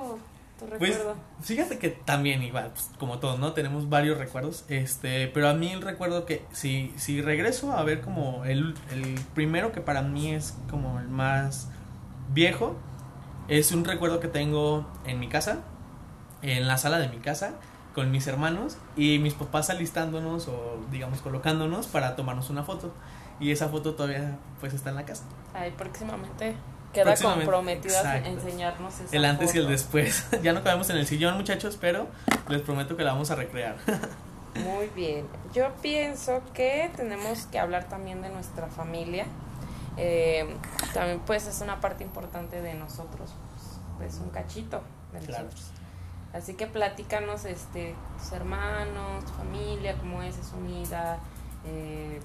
tu 0.59 0.65
pues, 0.65 0.95
recuerdo? 0.95 1.15
Pues, 1.37 1.47
fíjate 1.47 1.77
que 1.77 1.89
también 1.89 2.41
igual, 2.43 2.71
pues, 2.71 2.89
como 2.97 3.19
todos, 3.19 3.39
¿no? 3.39 3.53
Tenemos 3.53 3.89
varios 3.89 4.17
recuerdos, 4.17 4.65
este, 4.69 5.27
pero 5.27 5.49
a 5.49 5.53
mí 5.53 5.71
el 5.71 5.81
recuerdo 5.81 6.25
que 6.25 6.45
si, 6.51 6.93
si 6.97 7.21
regreso 7.21 7.71
a 7.71 7.83
ver 7.83 8.01
como 8.01 8.45
el, 8.45 8.75
el 8.91 9.15
primero 9.33 9.71
que 9.71 9.81
para 9.81 10.01
mí 10.01 10.33
es 10.33 10.55
como 10.69 10.99
el 10.99 11.07
más 11.07 11.69
viejo, 12.29 12.75
es 13.47 13.71
un 13.71 13.85
recuerdo 13.85 14.19
que 14.19 14.27
tengo 14.27 14.87
en 15.05 15.19
mi 15.19 15.27
casa, 15.27 15.59
en 16.41 16.67
la 16.67 16.77
sala 16.77 16.99
de 16.99 17.07
mi 17.09 17.17
casa 17.17 17.53
con 17.93 18.11
mis 18.11 18.27
hermanos 18.27 18.77
y 18.97 19.19
mis 19.19 19.33
papás 19.33 19.69
alistándonos 19.69 20.49
o 20.49 20.77
digamos 20.91 21.21
colocándonos 21.21 21.87
para 21.87 22.15
tomarnos 22.15 22.49
una 22.49 22.63
foto 22.63 22.93
y 23.39 23.51
esa 23.51 23.69
foto 23.69 23.95
todavía 23.95 24.37
pues 24.59 24.73
está 24.73 24.89
en 24.89 24.95
la 24.97 25.05
casa. 25.05 25.23
Ay, 25.53 25.73
próximamente 25.77 26.55
queda 26.93 27.15
comprometida 27.15 28.11
a 28.11 28.17
enseñarnos 28.17 28.99
esa 28.99 29.15
El 29.15 29.25
antes 29.25 29.53
y 29.53 29.59
el 29.59 29.67
después. 29.67 30.27
ya 30.43 30.53
no 30.53 30.63
cabemos 30.63 30.89
en 30.89 30.97
el 30.97 31.07
sillón, 31.07 31.35
muchachos, 31.35 31.77
pero 31.79 32.07
les 32.47 32.61
prometo 32.61 32.95
que 32.95 33.03
la 33.03 33.13
vamos 33.13 33.31
a 33.31 33.35
recrear. 33.35 33.75
Muy 34.55 34.87
bien. 34.95 35.25
Yo 35.53 35.73
pienso 35.81 36.41
que 36.53 36.89
tenemos 36.95 37.45
que 37.47 37.59
hablar 37.59 37.89
también 37.89 38.21
de 38.21 38.29
nuestra 38.29 38.67
familia. 38.67 39.25
Eh, 39.97 40.55
también 40.93 41.19
pues 41.25 41.47
es 41.47 41.61
una 41.61 41.81
parte 41.81 42.03
importante 42.03 42.61
de 42.61 42.73
nosotros, 42.73 43.31
pues, 43.97 44.15
un 44.17 44.29
cachito 44.29 44.81
de 45.13 45.19
nosotros. 45.27 45.71
Así 46.35 46.55
que 46.55 46.67
platícanos, 46.67 47.45
este, 47.45 47.95
tus 48.19 48.33
hermanos, 48.33 49.23
tu 49.23 49.31
familia, 49.31 49.95
cómo 49.97 50.21
es, 50.21 50.37
es 50.37 50.51
unida, 50.51 51.17
eh, 51.65 52.19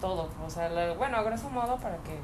todo. 0.00 0.30
O 0.46 0.48
sea, 0.48 0.94
bueno, 0.94 1.18
a 1.18 1.22
grosso 1.22 1.50
modo 1.50 1.76
para 1.76 1.96
que 1.98 2.18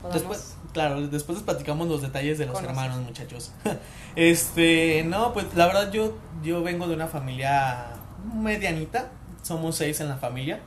podamos... 0.00 0.22
Después, 0.22 0.56
claro, 0.72 1.06
después 1.08 1.36
les 1.36 1.44
platicamos 1.44 1.88
los 1.88 2.00
detalles 2.00 2.38
de 2.38 2.46
los 2.46 2.58
hermanos, 2.62 3.00
muchachos. 3.00 3.52
este, 4.16 5.04
no, 5.04 5.34
pues 5.34 5.54
la 5.54 5.66
verdad 5.66 5.92
yo, 5.92 6.16
yo 6.42 6.62
vengo 6.62 6.88
de 6.88 6.94
una 6.94 7.06
familia 7.06 7.88
medianita, 8.34 9.10
somos 9.42 9.76
seis 9.76 10.00
en 10.00 10.08
la 10.08 10.16
familia. 10.16 10.60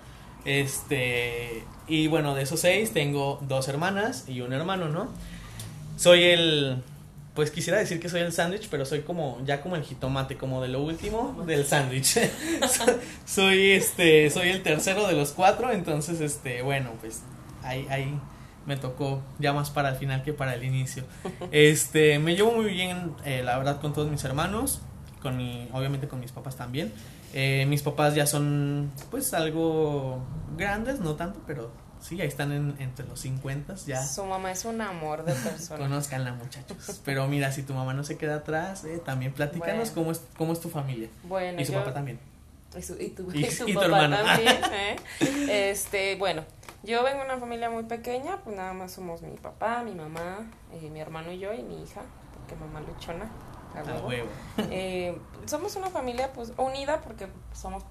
Este, 0.46 1.64
y 1.88 2.06
bueno, 2.06 2.36
de 2.36 2.44
esos 2.44 2.60
seis 2.60 2.94
tengo 2.94 3.40
dos 3.42 3.68
hermanas 3.70 4.26
y 4.30 4.42
un 4.42 4.54
hermano, 4.54 4.88
¿no? 4.90 5.08
Soy 5.98 6.26
el 6.26 6.84
pues 7.38 7.52
quisiera 7.52 7.78
decir 7.78 8.00
que 8.00 8.10
soy 8.10 8.22
el 8.22 8.34
sándwich, 8.34 8.68
pero 8.68 8.84
soy 8.84 9.02
como 9.02 9.40
ya 9.46 9.62
como 9.62 9.76
el 9.76 9.84
jitomate, 9.84 10.38
como 10.38 10.60
de 10.60 10.70
lo 10.70 10.82
último 10.82 11.44
del 11.46 11.68
sándwich. 11.68 12.18
soy 13.28 13.74
este, 13.74 14.32
soy 14.32 14.50
el 14.50 14.64
tercero 14.64 15.06
de 15.06 15.14
los 15.14 15.34
cuatro, 15.34 15.72
entonces 15.72 16.20
este, 16.20 16.64
bueno, 16.64 16.94
pues 17.00 17.22
ahí 17.62 17.86
ahí 17.92 18.20
me 18.66 18.76
tocó 18.76 19.22
ya 19.38 19.54
más 19.54 19.70
para 19.70 19.90
el 19.90 19.98
final 19.98 20.24
que 20.24 20.34
para 20.34 20.56
el 20.56 20.64
inicio. 20.64 21.04
Este, 21.52 22.18
me 22.18 22.36
llevo 22.36 22.54
muy 22.54 22.72
bien, 22.72 23.14
eh, 23.24 23.44
la 23.44 23.56
verdad, 23.60 23.80
con 23.82 23.94
todos 23.94 24.10
mis 24.10 24.24
hermanos, 24.24 24.82
con 25.22 25.38
mi, 25.38 25.70
obviamente 25.74 26.08
con 26.08 26.20
mis 26.20 26.32
papás 26.32 26.56
también. 26.56 26.92
Eh, 27.36 27.68
mis 27.70 27.84
papás 27.84 28.16
ya 28.16 28.26
son, 28.26 28.92
pues, 29.12 29.36
algo 29.36 30.26
grandes, 30.58 31.02
no 31.02 31.14
tanto, 31.14 31.40
pero 31.46 31.72
Sí, 32.02 32.20
ahí 32.22 32.28
están 32.28 32.52
en, 32.52 32.76
entre 32.80 33.06
los 33.06 33.20
50 33.22 33.76
ya. 33.86 34.06
Su 34.06 34.26
mamá 34.26 34.52
es 34.52 34.66
un 34.66 34.82
amor 34.82 35.26
de 35.26 35.34
persona. 35.34 35.80
Conozcanla, 35.80 36.34
muchachos. 36.34 37.02
Pero 37.04 37.28
mira, 37.28 37.52
si 37.52 37.64
tu 37.64 37.74
mamá 37.74 37.94
no 37.94 38.04
se 38.04 38.18
queda 38.18 38.36
atrás, 38.36 38.84
eh, 38.86 39.02
también 39.04 39.34
platícanos 39.34 39.92
cómo, 39.92 40.12
es, 40.12 40.22
cómo 40.38 40.54
es 40.54 40.60
tu 40.60 40.70
familia. 40.70 41.10
Bueno, 41.24 41.62
y 41.62 41.66
su 41.66 41.74
papá 41.74 41.94
también. 41.94 42.20
Y, 42.78 42.82
su, 42.82 42.94
y 43.00 43.10
tu, 43.10 43.32
y, 43.32 43.46
su 43.52 43.74
papá 43.74 44.10
también. 44.10 44.58
¿eh? 44.72 45.70
Este, 45.72 46.16
bueno, 46.16 46.44
yo 46.84 47.04
vengo 47.04 47.20
de 47.20 47.26
una 47.26 47.38
familia 47.38 47.70
muy 47.70 47.84
pequeña, 47.84 48.38
pues 48.44 48.56
nada 48.56 48.74
más 48.74 48.92
somos 48.92 49.22
mi 49.22 49.36
papá, 49.36 49.84
mi 49.84 49.96
mamá, 49.96 50.50
eh, 50.74 50.90
mi 50.90 51.00
hermano 51.00 51.32
y 51.32 51.40
yo, 51.40 51.54
y 51.54 51.64
mi 51.64 51.82
hija, 51.84 52.02
porque 52.34 52.56
mamá 52.56 52.82
luchona. 52.82 53.30
A 53.76 53.84
huevo. 53.84 54.08
huevo. 54.08 54.30
Eh, 54.72 55.18
somos 55.46 55.76
una 55.76 55.90
familia 55.90 56.32
pues 56.34 56.54
unida 56.58 57.02
porque 57.02 57.28
somos 57.54 57.84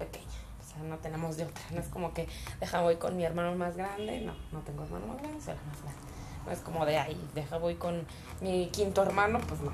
pequeñas 0.77 0.89
no 0.89 0.97
tenemos 0.97 1.37
de 1.37 1.45
otra. 1.45 1.63
No 1.71 1.79
es 1.79 1.87
como 1.87 2.13
que 2.13 2.27
deja 2.59 2.81
voy 2.81 2.95
con 2.95 3.15
mi 3.15 3.23
hermano 3.23 3.55
más 3.55 3.75
grande, 3.75 4.21
no, 4.21 4.33
no 4.51 4.59
tengo 4.59 4.83
hermano 4.83 5.07
más 5.07 5.17
grande, 5.17 5.41
soy 5.41 5.53
más 5.53 5.81
grande. 5.81 6.01
No 6.45 6.51
es 6.51 6.59
como 6.59 6.85
de 6.85 6.97
ahí, 6.97 7.29
deja 7.35 7.57
voy 7.57 7.75
con 7.75 8.05
mi 8.41 8.67
quinto 8.67 9.03
hermano, 9.03 9.39
pues 9.47 9.59
no. 9.61 9.71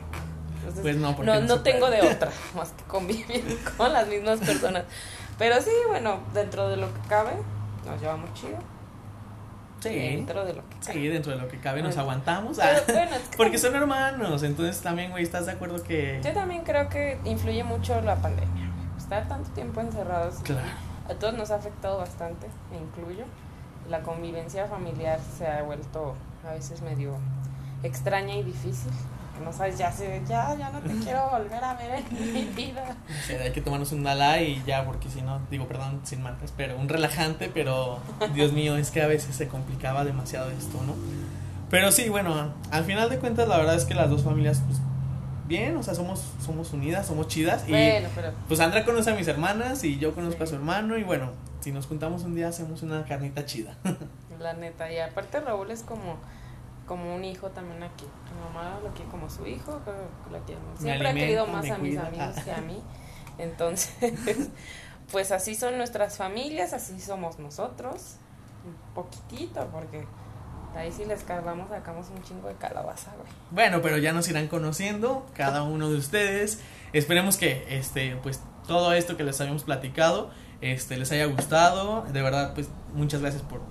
pues 0.81 0.95
no, 0.95 1.15
no, 1.23 1.41
no, 1.41 1.61
tengo 1.61 1.89
de 1.89 2.01
otra 2.11 2.31
más 2.55 2.71
que 2.71 2.83
convivir 2.85 3.59
con 3.77 3.93
las 3.93 4.07
mismas 4.07 4.39
personas. 4.39 4.83
Pero 5.37 5.61
sí, 5.61 5.71
bueno, 5.87 6.19
dentro 6.33 6.69
de 6.69 6.77
lo 6.77 6.93
que 6.93 6.99
cabe, 7.07 7.31
nos 7.85 8.01
llevamos 8.01 8.33
chido. 8.33 8.57
Sí. 9.81 9.89
Dentro 9.89 10.45
de 10.45 10.53
lo 10.53 10.61
que 10.69 10.75
cabe. 10.77 10.93
Sí, 10.93 11.07
dentro 11.07 11.33
de 11.33 11.41
lo 11.41 11.47
que 11.49 11.59
cabe 11.59 11.83
nos 11.83 11.97
aguantamos. 11.97 12.57
Ah, 12.59 12.77
porque 13.35 13.57
son 13.57 13.75
hermanos, 13.75 14.41
entonces 14.43 14.81
también, 14.81 15.11
güey, 15.11 15.23
¿estás 15.23 15.45
de 15.45 15.51
acuerdo 15.51 15.83
que...? 15.83 16.21
Yo 16.23 16.31
también 16.31 16.63
creo 16.63 16.87
que 16.87 17.19
influye 17.25 17.63
mucho 17.65 17.99
la 18.01 18.15
pandemia. 18.15 18.71
Estar 18.97 19.27
tanto 19.27 19.49
tiempo 19.51 19.81
encerrados. 19.81 20.35
Claro. 20.43 20.92
A 21.09 21.13
todos 21.15 21.33
nos 21.33 21.51
ha 21.51 21.55
afectado 21.55 21.97
bastante, 21.97 22.47
me 22.71 22.77
incluyo. 22.77 23.25
La 23.89 24.01
convivencia 24.01 24.67
familiar 24.67 25.19
se 25.37 25.47
ha 25.47 25.61
vuelto 25.63 26.15
a 26.47 26.53
veces 26.53 26.81
medio 26.81 27.15
extraña 27.83 28.35
y 28.35 28.43
difícil 28.43 28.91
no 29.41 29.51
sabes, 29.51 29.77
ya, 29.77 29.91
se, 29.91 30.21
ya, 30.27 30.55
ya 30.57 30.69
no 30.69 30.79
te 30.79 30.93
quiero 31.03 31.29
volver 31.29 31.63
a 31.63 31.73
ver 31.75 32.03
en 32.09 32.33
mi 32.33 32.45
vida. 32.45 32.95
hay 33.29 33.51
que 33.51 33.61
tomarnos 33.61 33.91
un 33.91 34.03
mala 34.03 34.41
y 34.41 34.61
ya, 34.65 34.85
porque 34.85 35.09
si 35.09 35.21
no, 35.21 35.41
digo, 35.49 35.67
perdón, 35.67 36.01
sin 36.03 36.21
marcas, 36.21 36.53
pero 36.55 36.77
un 36.77 36.89
relajante, 36.89 37.49
pero 37.53 37.99
Dios 38.33 38.53
mío, 38.53 38.77
es 38.77 38.91
que 38.91 39.01
a 39.01 39.07
veces 39.07 39.35
se 39.35 39.47
complicaba 39.47 40.05
demasiado 40.05 40.51
esto, 40.51 40.81
¿no? 40.85 40.95
Pero 41.69 41.91
sí, 41.91 42.09
bueno, 42.09 42.53
al 42.69 42.83
final 42.83 43.09
de 43.09 43.17
cuentas, 43.17 43.47
la 43.47 43.57
verdad 43.57 43.75
es 43.75 43.85
que 43.85 43.95
las 43.95 44.09
dos 44.09 44.23
familias, 44.23 44.61
pues, 44.67 44.79
bien, 45.45 45.75
o 45.77 45.83
sea, 45.83 45.93
somos, 45.93 46.23
somos 46.43 46.71
unidas, 46.73 47.07
somos 47.07 47.27
chidas. 47.27 47.67
Y 47.67 47.71
bueno, 47.71 48.09
pero... 48.15 48.33
pues 48.47 48.59
Andrea 48.59 48.85
conoce 48.85 49.11
a 49.11 49.15
mis 49.15 49.27
hermanas 49.27 49.83
y 49.83 49.97
yo 49.97 50.13
conozco 50.13 50.43
a 50.43 50.47
su 50.47 50.55
hermano 50.55 50.97
y 50.97 51.03
bueno, 51.03 51.31
si 51.61 51.71
nos 51.71 51.87
juntamos 51.87 52.23
un 52.23 52.35
día 52.35 52.47
hacemos 52.47 52.83
una 52.83 53.05
carnita 53.05 53.45
chida. 53.45 53.77
La 54.39 54.53
neta, 54.53 54.91
y 54.91 54.99
aparte 54.99 55.39
Raúl 55.39 55.71
es 55.71 55.83
como 55.83 56.17
como 56.85 57.15
un 57.15 57.23
hijo 57.23 57.49
también 57.49 57.81
aquí. 57.83 58.05
Mi 58.33 58.41
mamá 58.41 58.79
lo 58.83 58.89
quiere 58.93 59.09
como 59.09 59.29
su 59.29 59.47
hijo, 59.47 59.81
siempre 60.77 61.07
ha 61.07 61.13
querido 61.13 61.47
más 61.47 61.69
a 61.69 61.77
mis 61.77 61.97
amigos 61.97 62.35
que 62.43 62.51
a 62.51 62.61
mí. 62.61 62.81
Entonces, 63.37 64.49
pues 65.11 65.31
así 65.31 65.55
son 65.55 65.77
nuestras 65.77 66.17
familias, 66.17 66.73
así 66.73 66.99
somos 66.99 67.39
nosotros. 67.39 68.17
Un 68.65 68.75
poquitito, 68.93 69.67
porque 69.71 70.05
ahí 70.75 70.91
si 70.91 71.05
les 71.05 71.23
cargamos 71.23 71.69
sacamos 71.69 72.07
un 72.15 72.23
chingo 72.23 72.47
de 72.47 72.55
calabaza, 72.55 73.11
güey. 73.17 73.27
Bueno, 73.51 73.81
pero 73.81 73.97
ya 73.97 74.13
nos 74.13 74.27
irán 74.29 74.47
conociendo, 74.47 75.25
cada 75.33 75.63
uno 75.63 75.89
de 75.89 75.97
ustedes. 75.97 76.59
Esperemos 76.93 77.37
que 77.37 77.65
este, 77.69 78.17
pues 78.23 78.41
todo 78.67 78.93
esto 78.93 79.17
que 79.17 79.23
les 79.23 79.39
habíamos 79.41 79.63
platicado, 79.63 80.31
este, 80.61 80.97
les 80.97 81.11
haya 81.11 81.25
gustado. 81.25 82.05
De 82.11 82.21
verdad, 82.21 82.53
pues 82.53 82.69
muchas 82.93 83.21
gracias 83.21 83.43
por 83.43 83.61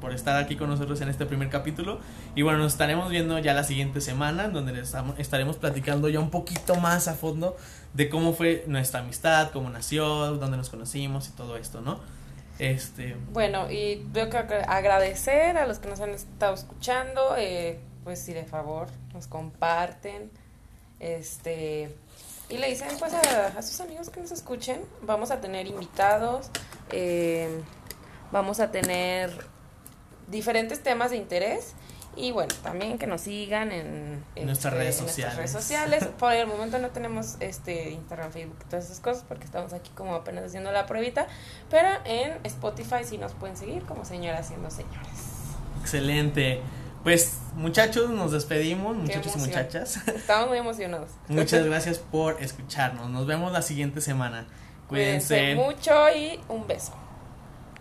por 0.00 0.12
estar 0.12 0.36
aquí 0.36 0.56
con 0.56 0.68
nosotros 0.68 1.00
en 1.00 1.08
este 1.08 1.26
primer 1.26 1.48
capítulo. 1.48 1.98
Y 2.34 2.42
bueno, 2.42 2.58
nos 2.58 2.72
estaremos 2.72 3.10
viendo 3.10 3.38
ya 3.38 3.54
la 3.54 3.64
siguiente 3.64 4.00
semana, 4.00 4.48
donde 4.48 4.72
les 4.72 4.94
estaremos 5.18 5.56
platicando 5.56 6.08
ya 6.08 6.20
un 6.20 6.30
poquito 6.30 6.76
más 6.76 7.08
a 7.08 7.14
fondo 7.14 7.56
de 7.94 8.08
cómo 8.08 8.32
fue 8.32 8.64
nuestra 8.66 9.00
amistad, 9.00 9.50
cómo 9.52 9.70
nació, 9.70 10.36
dónde 10.36 10.56
nos 10.56 10.70
conocimos 10.70 11.28
y 11.28 11.32
todo 11.32 11.56
esto, 11.56 11.80
¿no? 11.80 12.00
Este... 12.58 13.16
Bueno, 13.32 13.70
y 13.70 14.08
tengo 14.12 14.30
que 14.30 14.36
agradecer 14.38 15.56
a 15.56 15.66
los 15.66 15.78
que 15.78 15.88
nos 15.88 16.00
han 16.00 16.10
estado 16.10 16.54
escuchando, 16.54 17.36
eh, 17.36 17.78
pues 18.04 18.20
si 18.20 18.32
de 18.32 18.44
favor 18.44 18.88
nos 19.14 19.26
comparten, 19.26 20.30
este... 21.00 21.94
Y 22.48 22.56
le 22.56 22.68
dicen 22.68 22.88
pues 22.98 23.12
a, 23.12 23.60
sus 23.60 23.78
amigos 23.80 24.08
que 24.08 24.20
nos 24.20 24.32
escuchen, 24.32 24.80
vamos 25.02 25.30
a 25.30 25.40
tener 25.40 25.66
invitados, 25.66 26.50
eh, 26.90 27.60
vamos 28.32 28.58
a 28.58 28.70
tener 28.70 29.30
diferentes 30.28 30.82
temas 30.82 31.10
de 31.10 31.18
interés 31.18 31.74
y 32.16 32.32
bueno, 32.32 32.52
también 32.62 32.98
que 32.98 33.06
nos 33.06 33.20
sigan 33.22 33.70
en, 33.70 34.24
nuestras, 34.44 34.72
este, 34.72 34.84
redes 34.84 34.96
sociales. 34.96 35.36
redes 35.36 35.52
sociales. 35.52 36.04
Por 36.18 36.32
el 36.32 36.46
momento 36.46 36.78
no 36.78 36.88
tenemos 36.88 37.36
este 37.40 37.90
Instagram, 37.90 38.32
Facebook, 38.32 38.58
todas 38.68 38.86
esas 38.86 39.00
cosas 39.00 39.24
porque 39.28 39.44
estamos 39.44 39.72
aquí 39.72 39.90
como 39.94 40.14
apenas 40.14 40.44
haciendo 40.44 40.72
la 40.72 40.86
pruebita, 40.86 41.26
pero 41.70 41.88
en 42.04 42.38
Spotify 42.44 43.04
sí 43.04 43.18
nos 43.18 43.32
pueden 43.34 43.56
seguir 43.56 43.84
como 43.84 44.04
señoras 44.04 44.48
siendo 44.48 44.70
señores. 44.70 45.38
Excelente. 45.80 46.60
Pues 47.04 47.38
muchachos, 47.54 48.10
nos 48.10 48.32
despedimos, 48.32 48.96
muchachos 48.96 49.36
y 49.36 49.38
muchachas. 49.38 49.96
Estamos 50.08 50.48
muy 50.48 50.58
emocionados. 50.58 51.10
Muchas 51.28 51.64
gracias 51.66 51.98
por 51.98 52.42
escucharnos. 52.42 53.08
Nos 53.10 53.26
vemos 53.26 53.52
la 53.52 53.62
siguiente 53.62 54.00
semana. 54.00 54.46
Cuídense 54.88 55.54
mucho 55.54 55.92
y 56.14 56.40
un 56.48 56.66
beso. 56.66 56.92